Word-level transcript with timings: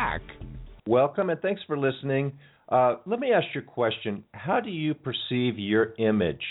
Black. 0.00 0.22
Welcome 0.86 1.28
and 1.30 1.40
thanks 1.40 1.60
for 1.66 1.76
listening. 1.76 2.32
Uh, 2.70 2.96
let 3.04 3.20
me 3.20 3.32
ask 3.32 3.46
you 3.54 3.60
a 3.60 3.64
question. 3.64 4.24
How 4.32 4.58
do 4.58 4.70
you 4.70 4.94
perceive 4.94 5.58
your 5.58 5.94
image? 5.98 6.42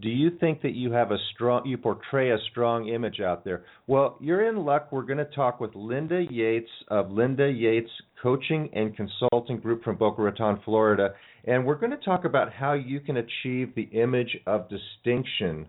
Do 0.00 0.08
you 0.08 0.30
think 0.40 0.62
that 0.62 0.74
you 0.74 0.90
have 0.90 1.12
a 1.12 1.18
strong, 1.32 1.64
you 1.64 1.78
portray 1.78 2.30
a 2.30 2.38
strong 2.50 2.88
image 2.88 3.20
out 3.20 3.44
there? 3.44 3.64
Well, 3.86 4.16
you're 4.20 4.48
in 4.48 4.56
luck. 4.56 4.90
We're 4.90 5.02
going 5.02 5.18
to 5.18 5.26
talk 5.26 5.60
with 5.60 5.74
Linda 5.76 6.24
Yates 6.28 6.70
of 6.88 7.12
Linda 7.12 7.48
Yates 7.48 7.90
Coaching 8.20 8.68
and 8.72 8.96
Consulting 8.96 9.58
Group 9.58 9.84
from 9.84 9.96
Boca 9.96 10.22
Raton, 10.22 10.58
Florida, 10.64 11.10
and 11.44 11.64
we're 11.64 11.76
going 11.76 11.90
to 11.92 11.98
talk 11.98 12.24
about 12.24 12.52
how 12.52 12.72
you 12.72 12.98
can 12.98 13.18
achieve 13.18 13.74
the 13.76 13.88
image 13.92 14.36
of 14.46 14.68
distinction. 14.68 15.68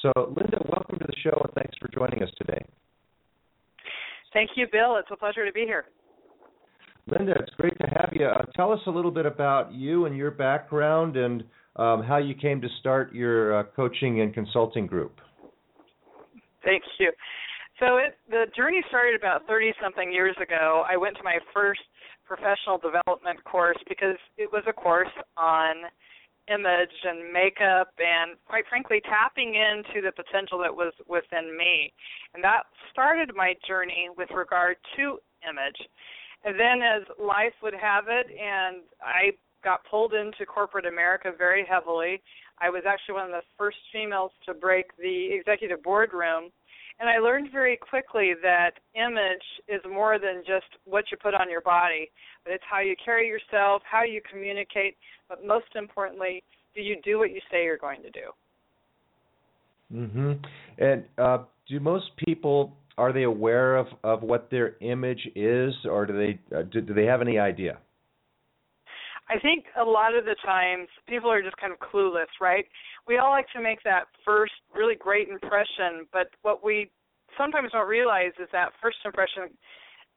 So, 0.00 0.12
Linda, 0.16 0.64
welcome 0.72 0.98
to 0.98 1.06
the 1.06 1.16
show 1.22 1.38
and 1.44 1.52
thanks 1.54 1.76
for 1.78 1.88
joining 1.88 2.22
us 2.22 2.30
today. 2.38 2.64
Thank 4.32 4.50
you, 4.56 4.66
Bill. 4.72 4.96
It's 4.96 5.08
a 5.12 5.16
pleasure 5.16 5.44
to 5.44 5.52
be 5.52 5.64
here. 5.66 5.84
Linda, 7.06 7.34
it's 7.38 7.54
great 7.56 7.76
to 7.78 7.86
have 7.86 8.10
you. 8.14 8.26
Uh, 8.26 8.42
tell 8.56 8.72
us 8.72 8.80
a 8.86 8.90
little 8.90 9.10
bit 9.10 9.26
about 9.26 9.72
you 9.72 10.06
and 10.06 10.16
your 10.16 10.30
background 10.30 11.16
and 11.16 11.44
um, 11.76 12.02
how 12.02 12.16
you 12.16 12.34
came 12.34 12.60
to 12.60 12.68
start 12.80 13.14
your 13.14 13.58
uh, 13.58 13.64
coaching 13.76 14.20
and 14.20 14.32
consulting 14.32 14.86
group. 14.86 15.20
Thank 16.64 16.82
you. 16.98 17.12
So 17.80 17.98
it, 17.98 18.16
the 18.30 18.44
journey 18.56 18.82
started 18.88 19.18
about 19.18 19.46
30 19.46 19.72
something 19.82 20.12
years 20.12 20.36
ago. 20.40 20.84
I 20.90 20.96
went 20.96 21.16
to 21.16 21.22
my 21.22 21.38
first 21.52 21.80
professional 22.24 22.78
development 22.78 23.42
course 23.44 23.76
because 23.88 24.16
it 24.38 24.50
was 24.50 24.62
a 24.66 24.72
course 24.72 25.12
on 25.36 25.84
image 26.48 26.96
and 27.04 27.32
makeup 27.32 27.88
and 27.98 28.36
quite 28.46 28.64
frankly 28.68 29.00
tapping 29.04 29.54
into 29.54 30.00
the 30.00 30.12
potential 30.12 30.58
that 30.58 30.74
was 30.74 30.92
within 31.08 31.56
me. 31.56 31.92
And 32.34 32.44
that 32.44 32.64
started 32.92 33.30
my 33.34 33.54
journey 33.66 34.08
with 34.16 34.28
regard 34.30 34.76
to 34.96 35.18
image. 35.48 35.76
And 36.44 36.60
then, 36.60 36.82
as 36.82 37.02
life 37.18 37.54
would 37.62 37.74
have 37.74 38.04
it, 38.08 38.26
and 38.30 38.82
I 39.02 39.32
got 39.62 39.80
pulled 39.90 40.12
into 40.12 40.44
corporate 40.44 40.84
America 40.84 41.32
very 41.36 41.66
heavily. 41.68 42.20
I 42.60 42.68
was 42.68 42.82
actually 42.86 43.14
one 43.14 43.24
of 43.24 43.30
the 43.30 43.42
first 43.56 43.78
females 43.92 44.30
to 44.46 44.54
break 44.54 44.94
the 44.98 45.28
executive 45.32 45.82
boardroom. 45.82 46.50
And 47.00 47.08
I 47.08 47.18
learned 47.18 47.48
very 47.50 47.76
quickly 47.76 48.34
that 48.42 48.72
image 48.94 49.42
is 49.68 49.80
more 49.90 50.18
than 50.18 50.42
just 50.46 50.66
what 50.84 51.04
you 51.10 51.16
put 51.20 51.34
on 51.34 51.50
your 51.50 51.60
body, 51.62 52.10
but 52.44 52.52
it's 52.52 52.62
how 52.70 52.80
you 52.80 52.94
carry 53.02 53.26
yourself, 53.26 53.82
how 53.90 54.04
you 54.04 54.20
communicate, 54.30 54.96
but 55.28 55.44
most 55.44 55.74
importantly, 55.74 56.44
do 56.74 56.82
you 56.82 56.96
do 57.02 57.18
what 57.18 57.30
you 57.30 57.40
say 57.50 57.64
you're 57.64 57.78
going 57.78 58.02
to 58.02 58.10
do? 58.10 58.30
Mhm. 59.92 60.44
And 60.78 61.04
uh, 61.18 61.38
do 61.66 61.80
most 61.80 62.16
people 62.16 62.76
are 62.96 63.12
they 63.12 63.24
aware 63.24 63.76
of 63.76 63.86
of 64.02 64.22
what 64.22 64.50
their 64.50 64.76
image 64.80 65.28
is, 65.34 65.74
or 65.84 66.06
do 66.06 66.16
they 66.16 66.56
uh, 66.56 66.62
do, 66.62 66.80
do 66.80 66.94
they 66.94 67.06
have 67.06 67.20
any 67.20 67.38
idea? 67.38 67.78
I 69.28 69.38
think 69.38 69.64
a 69.80 69.84
lot 69.84 70.14
of 70.14 70.24
the 70.26 70.36
times 70.44 70.88
people 71.08 71.30
are 71.30 71.42
just 71.42 71.56
kind 71.56 71.72
of 71.72 71.78
clueless, 71.78 72.28
right? 72.40 72.66
We 73.08 73.16
all 73.18 73.30
like 73.30 73.46
to 73.56 73.62
make 73.62 73.82
that 73.84 74.04
first 74.24 74.52
really 74.74 74.94
great 74.94 75.28
impression, 75.28 76.06
but 76.12 76.28
what 76.42 76.62
we 76.62 76.90
sometimes 77.38 77.72
don't 77.72 77.88
realize 77.88 78.32
is 78.38 78.48
that 78.52 78.72
first 78.82 78.98
impression, 79.04 79.56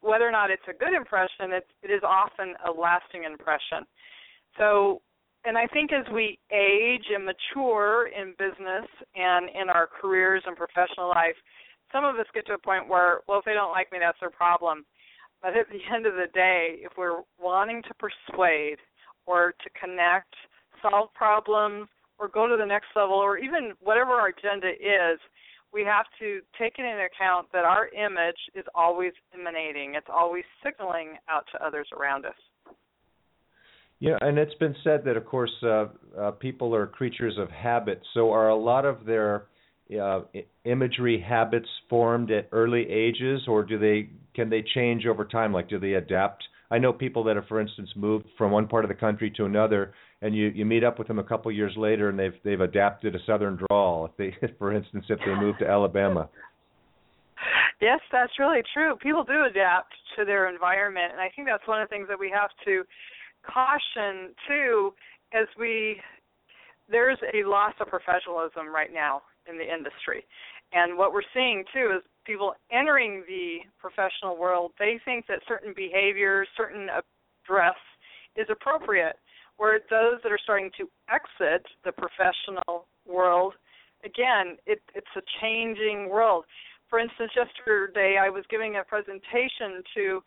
whether 0.01 0.27
or 0.27 0.31
not 0.31 0.51
it's 0.51 0.67
a 0.69 0.73
good 0.73 0.93
impression, 0.93 1.53
it, 1.53 1.67
it 1.81 1.91
is 1.91 2.01
often 2.03 2.53
a 2.67 2.71
lasting 2.71 3.23
impression. 3.23 3.87
So, 4.57 5.01
and 5.45 5.57
I 5.57 5.67
think 5.67 5.91
as 5.93 6.05
we 6.13 6.37
age 6.51 7.05
and 7.13 7.25
mature 7.25 8.09
in 8.09 8.33
business 8.37 8.87
and 9.15 9.49
in 9.49 9.69
our 9.69 9.87
careers 9.87 10.43
and 10.45 10.57
professional 10.57 11.09
life, 11.09 11.35
some 11.91 12.05
of 12.05 12.15
us 12.15 12.25
get 12.33 12.45
to 12.47 12.53
a 12.53 12.57
point 12.57 12.87
where, 12.87 13.19
well, 13.27 13.39
if 13.39 13.45
they 13.45 13.53
don't 13.53 13.71
like 13.71 13.91
me, 13.91 13.99
that's 13.99 14.19
their 14.19 14.29
problem. 14.29 14.85
But 15.41 15.55
at 15.55 15.67
the 15.69 15.79
end 15.95 16.05
of 16.05 16.13
the 16.13 16.27
day, 16.33 16.77
if 16.79 16.93
we're 16.97 17.21
wanting 17.39 17.81
to 17.83 17.93
persuade 17.95 18.77
or 19.25 19.53
to 19.63 19.69
connect, 19.79 20.33
solve 20.81 21.13
problems, 21.13 21.87
or 22.19 22.27
go 22.27 22.47
to 22.47 22.57
the 22.57 22.65
next 22.65 22.87
level, 22.95 23.15
or 23.15 23.37
even 23.37 23.73
whatever 23.79 24.11
our 24.11 24.29
agenda 24.29 24.69
is, 24.69 25.19
we 25.73 25.83
have 25.83 26.05
to 26.17 26.39
take 26.57 26.79
into 26.79 26.89
account 26.89 27.47
that 27.53 27.65
our 27.65 27.89
image 27.89 28.37
is 28.55 28.65
always 28.73 29.11
emanating. 29.37 29.95
It's 29.95 30.07
always 30.09 30.43
signaling 30.63 31.17
out 31.29 31.45
to 31.51 31.63
others 31.63 31.87
around 31.97 32.25
us. 32.25 32.33
Yeah, 33.99 34.17
and 34.21 34.37
it's 34.37 34.53
been 34.55 34.75
said 34.83 35.03
that, 35.05 35.17
of 35.17 35.25
course, 35.25 35.51
uh, 35.63 35.85
uh, 36.19 36.31
people 36.31 36.73
are 36.75 36.87
creatures 36.87 37.37
of 37.37 37.49
habit. 37.49 38.01
So, 38.13 38.31
are 38.31 38.49
a 38.49 38.55
lot 38.55 38.85
of 38.85 39.05
their 39.05 39.45
uh, 39.95 40.21
imagery 40.65 41.23
habits 41.27 41.67
formed 41.89 42.31
at 42.31 42.49
early 42.51 42.89
ages, 42.89 43.41
or 43.47 43.63
do 43.63 43.79
they 43.79 44.09
can 44.35 44.49
they 44.49 44.63
change 44.73 45.05
over 45.05 45.25
time? 45.25 45.53
Like, 45.53 45.69
do 45.69 45.79
they 45.79 45.93
adapt? 45.93 46.43
I 46.69 46.77
know 46.77 46.91
people 46.91 47.23
that 47.25 47.37
have, 47.37 47.47
for 47.47 47.61
instance, 47.61 47.89
moved 47.95 48.25
from 48.37 48.51
one 48.51 48.67
part 48.67 48.83
of 48.83 48.89
the 48.89 48.95
country 48.95 49.31
to 49.37 49.45
another, 49.45 49.93
and 50.21 50.35
you 50.35 50.47
you 50.47 50.65
meet 50.65 50.83
up 50.83 50.99
with 50.99 51.07
them 51.07 51.19
a 51.19 51.23
couple 51.23 51.51
years 51.51 51.73
later, 51.77 52.09
and 52.09 52.19
they've 52.19 52.35
they've 52.43 52.61
adapted 52.61 53.15
a 53.15 53.19
southern 53.25 53.57
drawl. 53.67 54.05
If 54.05 54.17
they, 54.17 54.47
for 54.59 54.73
instance, 54.73 55.05
if 55.09 55.19
they 55.25 55.35
moved 55.35 55.59
to 55.59 55.67
Alabama. 55.67 56.29
Yes, 57.79 57.99
that's 58.11 58.33
really 58.39 58.63
true. 58.73 58.95
People 58.95 59.23
do 59.23 59.45
adapt 59.47 59.93
to 60.17 60.25
their 60.25 60.49
environment, 60.49 61.11
and 61.11 61.21
I 61.21 61.29
think 61.35 61.47
that's 61.47 61.67
one 61.67 61.79
of 61.79 61.87
the 61.87 61.93
things 61.93 62.07
that 62.09 62.17
we 62.17 62.33
have 62.33 62.49
to 62.65 62.81
caution 63.45 64.33
too, 64.47 64.95
as 65.31 65.45
we 65.59 66.01
there's 66.89 67.19
a 67.35 67.47
loss 67.47 67.73
of 67.79 67.87
professionalism 67.87 68.73
right 68.73 68.91
now 68.91 69.21
in 69.49 69.57
the 69.57 69.63
industry. 69.63 70.25
And 70.73 70.97
what 70.97 71.13
we're 71.13 71.27
seeing 71.33 71.63
too 71.73 71.93
is 71.97 72.03
people 72.25 72.53
entering 72.71 73.23
the 73.27 73.59
professional 73.79 74.37
world, 74.37 74.71
they 74.77 74.99
think 75.05 75.25
that 75.27 75.39
certain 75.47 75.73
behaviors, 75.75 76.47
certain 76.57 76.87
dress 77.45 77.75
is 78.35 78.47
appropriate. 78.49 79.15
Where 79.57 79.79
those 79.89 80.21
that 80.21 80.31
are 80.31 80.39
starting 80.43 80.69
to 80.77 80.87
exit 81.09 81.65
the 81.83 81.91
professional 81.91 82.85
world, 83.07 83.55
again, 84.05 84.57
it, 84.67 84.81
it's 84.93 85.07
a 85.15 85.21
changing 85.41 86.09
world. 86.09 86.45
For 86.89 86.99
instance, 86.99 87.31
yesterday 87.35 88.17
I 88.21 88.29
was 88.29 88.43
giving 88.49 88.75
a 88.75 88.83
presentation 88.83 89.81
to 89.95 90.21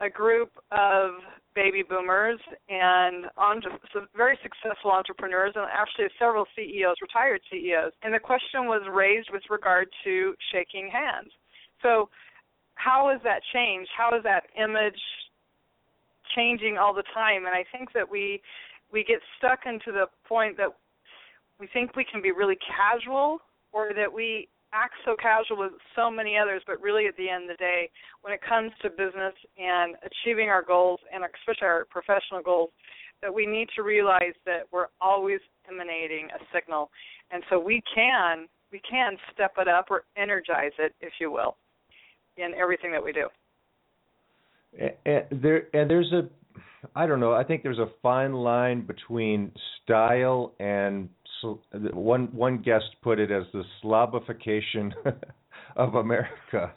a 0.00 0.08
group 0.08 0.50
of 0.70 1.12
baby 1.54 1.82
boomers 1.82 2.38
and 2.68 3.26
entre- 3.36 3.78
some 3.92 4.06
very 4.16 4.38
successful 4.42 4.92
entrepreneurs 4.92 5.52
and 5.56 5.66
actually 5.72 6.06
several 6.18 6.46
CEOs, 6.54 6.96
retired 7.02 7.40
CEOs. 7.50 7.92
And 8.02 8.14
the 8.14 8.20
question 8.20 8.66
was 8.66 8.82
raised 8.90 9.28
with 9.32 9.42
regard 9.50 9.88
to 10.04 10.34
shaking 10.52 10.88
hands. 10.90 11.30
So, 11.82 12.08
how 12.74 13.10
has 13.10 13.20
that 13.24 13.40
changed? 13.52 13.90
How 13.96 14.16
is 14.16 14.22
that 14.22 14.44
image 14.56 15.00
changing 16.36 16.78
all 16.78 16.94
the 16.94 17.02
time? 17.12 17.46
And 17.46 17.54
I 17.54 17.64
think 17.72 17.92
that 17.92 18.08
we 18.08 18.40
we 18.92 19.02
get 19.04 19.18
stuck 19.36 19.60
into 19.66 19.90
the 19.90 20.06
point 20.26 20.56
that 20.58 20.68
we 21.58 21.66
think 21.72 21.96
we 21.96 22.04
can 22.04 22.22
be 22.22 22.30
really 22.30 22.56
casual 22.56 23.38
or 23.72 23.90
that 23.96 24.12
we 24.12 24.48
act 24.72 24.94
so 25.04 25.16
casual 25.20 25.58
with 25.58 25.72
so 25.96 26.10
many 26.10 26.36
others, 26.36 26.62
but 26.66 26.80
really 26.80 27.06
at 27.06 27.16
the 27.16 27.28
end 27.28 27.50
of 27.50 27.56
the 27.56 27.62
day, 27.62 27.90
when 28.22 28.32
it 28.32 28.40
comes 28.46 28.70
to 28.82 28.90
business 28.90 29.34
and 29.58 29.96
achieving 30.04 30.48
our 30.48 30.62
goals 30.62 31.00
and 31.12 31.24
especially 31.24 31.66
our 31.66 31.86
professional 31.90 32.42
goals, 32.44 32.70
that 33.22 33.32
we 33.32 33.46
need 33.46 33.68
to 33.74 33.82
realize 33.82 34.34
that 34.46 34.62
we're 34.72 34.86
always 35.00 35.40
emanating 35.68 36.28
a 36.34 36.38
signal, 36.54 36.90
and 37.30 37.42
so 37.50 37.58
we 37.58 37.82
can 37.94 38.46
we 38.70 38.80
can 38.88 39.16
step 39.32 39.54
it 39.58 39.66
up 39.66 39.86
or 39.90 40.02
energize 40.16 40.72
it, 40.78 40.94
if 41.00 41.14
you 41.20 41.30
will, 41.32 41.56
in 42.36 42.52
everything 42.54 42.92
that 42.92 43.02
we 43.02 43.12
do. 43.12 43.28
And 45.06 45.24
there 45.42 45.66
and 45.72 45.90
there's 45.90 46.12
a 46.12 46.28
I 46.94 47.06
don't 47.06 47.20
know. 47.20 47.32
I 47.32 47.42
think 47.42 47.62
there's 47.62 47.78
a 47.78 47.90
fine 48.02 48.32
line 48.32 48.86
between 48.86 49.50
style 49.82 50.52
and 50.60 51.08
one 51.92 52.28
one 52.32 52.58
guest 52.58 52.84
put 53.02 53.18
it 53.18 53.30
as 53.30 53.44
the 53.52 53.62
slobification 53.82 54.92
of 55.76 55.94
America. 55.94 56.72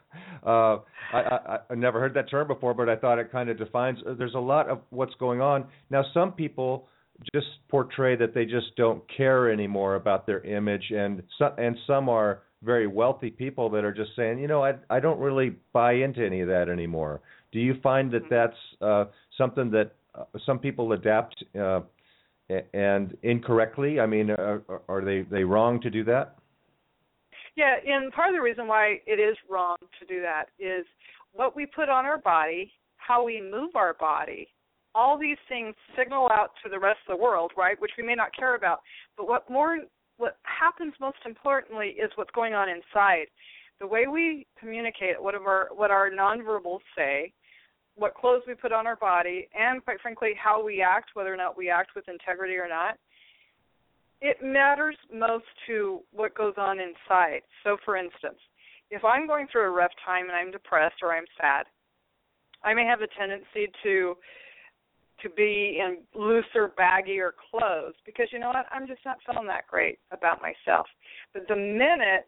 Uh, 0.46 0.78
I, 1.13 1.19
I, 1.19 1.58
I 1.69 1.75
never 1.75 2.00
heard 2.00 2.13
that 2.13 2.30
term 2.30 2.48
before, 2.48 2.74
but 2.74 2.90
I 2.90 2.96
thought 2.96 3.19
it 3.19 3.31
kind 3.31 3.50
of 3.50 3.58
defines. 3.58 4.00
Uh, 4.08 4.13
there's 4.13 4.36
a 4.36 4.40
lot 4.40 4.69
of 4.69 4.80
what's 4.90 5.13
going 5.16 5.42
on 5.42 5.66
now. 5.90 6.04
Some 6.13 6.31
people 6.31 6.88
just 7.34 7.48
portray 7.69 8.16
that 8.16 8.34
they 8.34 8.46
just 8.46 8.75
don't 8.78 9.04
care 9.16 9.52
anymore 9.52 9.96
about 9.96 10.25
their 10.25 10.42
image, 10.42 10.92
and 10.92 11.22
some 11.38 11.52
and 11.58 11.78
some 11.86 12.10
are 12.10 12.44
very 12.63 12.88
wealthy 12.88 13.30
people 13.30 13.69
that 13.72 13.84
are 13.84 13.94
just 13.94 14.12
saying, 14.16 14.40
you 14.40 14.48
know, 14.48 14.63
I 14.63 14.74
I 14.90 15.00
don't 15.00 15.19
really 15.19 15.56
buy 15.74 15.94
into 15.94 16.25
any 16.25 16.42
of 16.42 16.48
that 16.48 16.69
anymore. 16.69 17.22
Do 17.52 17.60
you 17.60 17.75
find 17.81 18.12
that 18.12 18.24
mm-hmm. 18.24 18.34
that's 18.34 18.81
uh, 18.81 19.06
something 19.38 19.72
that 19.72 19.92
uh, 20.16 20.24
some 20.46 20.60
people 20.60 20.92
adapt 20.94 21.44
uh, 21.60 21.81
and 22.74 23.18
incorrectly? 23.24 24.00
I 24.00 24.06
mean, 24.06 24.31
are, 24.31 24.62
uh, 24.69 24.77
are 24.88 25.03
they 25.03 25.21
they 25.21 25.44
wrong 25.44 25.81
to 25.81 25.89
do 25.89 26.03
that? 26.06 26.36
Yeah, 27.56 27.75
and 27.86 28.12
part 28.13 28.30
of 28.30 28.36
the 28.36 28.42
reason 28.42 28.68
why 28.68 29.01
it 29.06 29.19
is 29.19 29.36
wrong 29.50 29.75
to 30.00 30.06
do 30.06 30.21
that 30.21 30.45
is 30.57 30.86
what 31.33 31.56
we 31.56 31.65
put 31.65 31.89
on 31.89 32.06
our 32.06 32.18
body, 32.18 32.71
how 32.98 33.24
we 33.24 33.42
move 33.42 33.75
our 33.75 33.94
body, 33.94 34.48
all 34.95 35.18
these 35.18 35.38
things 35.50 35.75
signal 35.98 36.30
out 36.31 36.51
to 36.63 36.69
the 36.69 36.80
rest 36.80 37.00
of 37.07 37.18
the 37.18 37.24
world, 37.24 37.51
right? 37.57 37.80
Which 37.80 37.92
we 37.98 38.06
may 38.06 38.15
not 38.15 38.36
care 38.36 38.56
about. 38.56 38.80
But 39.18 39.27
what 39.27 39.50
more 39.50 39.80
what 40.18 40.38
happens 40.44 40.94
most 41.00 41.18
importantly 41.25 41.95
is 42.00 42.12
what's 42.15 42.31
going 42.31 42.53
on 42.53 42.68
inside. 42.69 43.25
The 43.80 43.88
way 43.88 44.06
we 44.07 44.45
communicate, 44.59 45.21
what 45.21 45.36
our 45.36 45.69
what 45.74 45.92
our 45.92 46.09
nonverbals 46.09 46.81
say, 46.95 47.33
what 47.95 48.15
clothes 48.15 48.43
we 48.47 48.53
put 48.53 48.71
on 48.71 48.88
our 48.88 48.95
body, 48.95 49.47
and 49.57 49.83
quite 49.83 50.01
frankly, 50.01 50.31
how 50.41 50.63
we 50.63 50.81
act, 50.81 51.11
whether 51.13 51.33
or 51.33 51.38
not 51.38 51.57
we 51.57 51.69
act 51.69 51.91
with 51.95 52.07
integrity 52.07 52.55
or 52.55 52.67
not, 52.67 52.97
it 54.21 54.38
matters 54.43 54.95
most 55.13 55.45
to 55.67 56.01
what 56.11 56.35
goes 56.35 56.53
on 56.57 56.79
inside. 56.79 57.41
So, 57.63 57.77
for 57.83 57.97
instance, 57.97 58.38
if 58.91 59.03
I'm 59.03 59.25
going 59.27 59.47
through 59.51 59.63
a 59.63 59.71
rough 59.71 59.91
time 60.05 60.25
and 60.25 60.33
I'm 60.33 60.51
depressed 60.51 60.97
or 61.01 61.13
I'm 61.13 61.25
sad, 61.39 61.65
I 62.63 62.73
may 62.73 62.85
have 62.85 63.01
a 63.01 63.07
tendency 63.17 63.71
to 63.83 64.15
to 65.23 65.29
be 65.29 65.79
in 65.79 65.97
looser, 66.19 66.71
baggier 66.79 67.29
clothes 67.51 67.93
because 68.07 68.27
you 68.31 68.39
know 68.39 68.47
what? 68.47 68.65
I'm 68.71 68.88
just 68.88 69.01
not 69.05 69.17
feeling 69.25 69.47
that 69.47 69.67
great 69.67 69.99
about 70.11 70.41
myself. 70.41 70.88
But 71.31 71.47
the 71.47 71.55
minute 71.55 72.25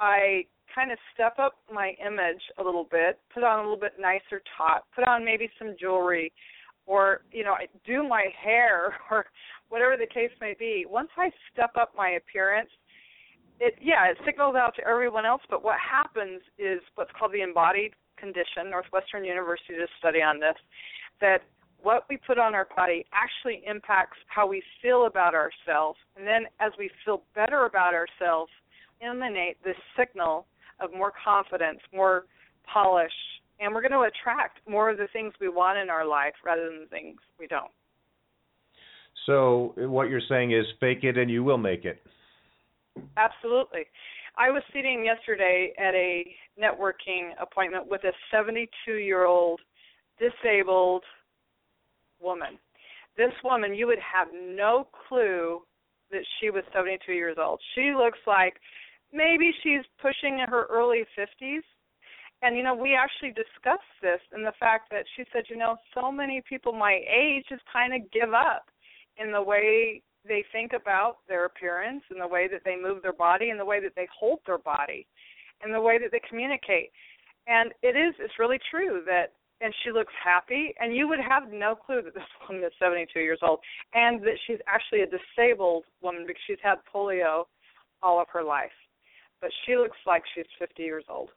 I 0.00 0.44
kind 0.74 0.92
of 0.92 0.98
step 1.14 1.38
up 1.38 1.54
my 1.72 1.94
image 2.04 2.42
a 2.58 2.62
little 2.62 2.86
bit, 2.90 3.18
put 3.32 3.42
on 3.42 3.58
a 3.58 3.62
little 3.62 3.78
bit 3.78 3.94
nicer 3.98 4.42
top, 4.56 4.86
put 4.94 5.06
on 5.06 5.24
maybe 5.24 5.50
some 5.58 5.74
jewelry, 5.80 6.32
or 6.86 7.22
you 7.32 7.44
know, 7.44 7.54
do 7.86 8.06
my 8.06 8.26
hair 8.42 8.94
or 9.10 9.26
whatever 9.68 9.96
the 9.96 10.06
case 10.06 10.30
may 10.40 10.54
be. 10.58 10.86
Once 10.88 11.10
I 11.16 11.30
step 11.52 11.70
up 11.78 11.92
my 11.96 12.10
appearance, 12.10 12.70
it 13.60 13.74
yeah, 13.80 14.10
it 14.10 14.16
signals 14.24 14.54
out 14.56 14.74
to 14.76 14.86
everyone 14.86 15.26
else. 15.26 15.42
But 15.50 15.64
what 15.64 15.76
happens 15.78 16.42
is 16.58 16.80
what's 16.94 17.10
called 17.18 17.32
the 17.32 17.42
embodied 17.42 17.92
condition. 18.16 18.70
Northwestern 18.70 19.24
University 19.24 19.74
did 19.74 19.82
a 19.82 19.92
study 19.98 20.22
on 20.22 20.40
this. 20.40 20.56
That 21.20 21.42
what 21.80 22.04
we 22.08 22.16
put 22.16 22.38
on 22.38 22.54
our 22.54 22.66
body 22.76 23.04
actually 23.12 23.62
impacts 23.66 24.18
how 24.26 24.46
we 24.46 24.62
feel 24.82 25.06
about 25.06 25.34
ourselves. 25.34 25.98
And 26.16 26.26
then 26.26 26.46
as 26.60 26.72
we 26.78 26.90
feel 27.04 27.22
better 27.34 27.66
about 27.66 27.94
ourselves, 27.94 28.50
emanate 29.02 29.62
this 29.64 29.76
signal 29.98 30.46
of 30.80 30.92
more 30.92 31.12
confidence, 31.24 31.80
more 31.94 32.26
polish, 32.72 33.12
and 33.60 33.74
we're 33.74 33.80
going 33.80 33.92
to 33.92 34.08
attract 34.08 34.60
more 34.68 34.90
of 34.90 34.98
the 34.98 35.08
things 35.12 35.32
we 35.40 35.48
want 35.48 35.78
in 35.78 35.90
our 35.90 36.06
life 36.06 36.34
rather 36.44 36.68
than 36.68 36.80
the 36.80 36.86
things 36.86 37.16
we 37.38 37.46
don't. 37.46 37.70
So 39.26 39.74
what 39.76 40.08
you're 40.08 40.22
saying 40.28 40.52
is 40.52 40.64
fake 40.80 41.00
it 41.02 41.18
and 41.18 41.30
you 41.30 41.42
will 41.44 41.58
make 41.58 41.84
it. 41.84 42.00
Absolutely. 43.16 43.84
I 44.36 44.50
was 44.50 44.62
sitting 44.72 45.04
yesterday 45.04 45.72
at 45.78 45.94
a 45.94 46.24
networking 46.60 47.30
appointment 47.40 47.90
with 47.90 48.04
a 48.04 48.12
72 48.30 48.94
year 48.94 49.26
old 49.26 49.60
disabled 50.18 51.04
woman. 52.20 52.58
This 53.16 53.32
woman, 53.42 53.74
you 53.74 53.86
would 53.88 53.98
have 53.98 54.28
no 54.32 54.86
clue 55.08 55.62
that 56.10 56.22
she 56.40 56.50
was 56.50 56.62
72 56.72 57.12
years 57.12 57.36
old. 57.38 57.60
She 57.74 57.92
looks 57.96 58.18
like 58.26 58.54
maybe 59.12 59.52
she's 59.62 59.84
pushing 60.00 60.40
in 60.40 60.48
her 60.48 60.66
early 60.70 61.04
50s. 61.18 61.62
And 62.42 62.56
you 62.56 62.62
know, 62.62 62.74
we 62.74 62.94
actually 62.94 63.30
discussed 63.30 63.90
this 64.00 64.20
and 64.32 64.46
the 64.46 64.52
fact 64.60 64.90
that 64.90 65.04
she 65.16 65.24
said, 65.32 65.44
you 65.48 65.56
know, 65.56 65.76
so 65.92 66.12
many 66.12 66.42
people 66.48 66.72
my 66.72 67.00
age 67.08 67.44
just 67.48 67.62
kind 67.72 67.92
of 67.94 68.10
give 68.12 68.32
up 68.32 68.66
in 69.16 69.32
the 69.32 69.42
way 69.42 70.02
they 70.26 70.44
think 70.52 70.72
about 70.72 71.18
their 71.28 71.46
appearance, 71.46 72.02
in 72.12 72.18
the 72.18 72.26
way 72.26 72.46
that 72.46 72.62
they 72.64 72.76
move 72.76 73.02
their 73.02 73.12
body, 73.12 73.50
in 73.50 73.58
the 73.58 73.64
way 73.64 73.80
that 73.80 73.94
they 73.96 74.06
hold 74.16 74.38
their 74.46 74.58
body, 74.58 75.06
in 75.64 75.72
the 75.72 75.80
way 75.80 75.98
that 75.98 76.12
they 76.12 76.20
communicate. 76.28 76.90
And 77.48 77.72
it 77.82 77.96
is 77.96 78.14
it's 78.20 78.38
really 78.38 78.60
true 78.70 79.02
that 79.06 79.32
and 79.60 79.74
she 79.82 79.90
looks 79.90 80.12
happy 80.22 80.72
and 80.78 80.94
you 80.94 81.08
would 81.08 81.18
have 81.18 81.50
no 81.50 81.74
clue 81.74 82.02
that 82.02 82.14
this 82.14 82.22
woman 82.48 82.62
is 82.62 82.72
72 82.78 83.18
years 83.18 83.40
old 83.42 83.58
and 83.94 84.22
that 84.22 84.38
she's 84.46 84.58
actually 84.68 85.00
a 85.00 85.06
disabled 85.06 85.84
woman 86.02 86.24
because 86.26 86.42
she's 86.46 86.62
had 86.62 86.76
polio 86.94 87.44
all 88.00 88.20
of 88.20 88.28
her 88.32 88.44
life 88.44 88.70
but 89.40 89.50
she 89.64 89.76
looks 89.76 89.96
like 90.06 90.22
she's 90.34 90.46
50 90.58 90.82
years 90.82 91.04
old 91.08 91.30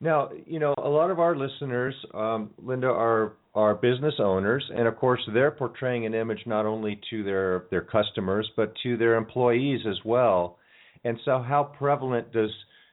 now 0.00 0.30
you 0.46 0.58
know 0.58 0.74
a 0.78 0.88
lot 0.88 1.10
of 1.10 1.18
our 1.18 1.36
listeners 1.36 1.94
um, 2.14 2.50
linda 2.62 2.86
are 2.86 3.34
are 3.54 3.74
business 3.74 4.14
owners 4.18 4.64
and 4.74 4.88
of 4.88 4.96
course 4.96 5.20
they're 5.32 5.50
portraying 5.50 6.06
an 6.06 6.14
image 6.14 6.40
not 6.46 6.66
only 6.66 7.00
to 7.10 7.22
their 7.22 7.64
their 7.70 7.82
customers 7.82 8.48
but 8.56 8.72
to 8.82 8.96
their 8.96 9.16
employees 9.16 9.80
as 9.88 9.98
well 10.04 10.58
and 11.04 11.18
so 11.24 11.42
how 11.42 11.64
prevalent 11.78 12.32
does 12.32 12.50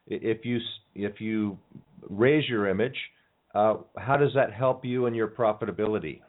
if 0.08 0.44
you 0.44 0.60
if 0.96 1.22
you 1.22 1.58
raise 2.10 2.48
your 2.50 2.68
image 2.68 2.96
uh, 3.56 3.76
how 3.98 4.16
does 4.16 4.32
that 4.36 4.54
help 4.54 4.86
you 4.86 5.06
and 5.06 5.16
your 5.16 5.28
profitability? 5.28 6.22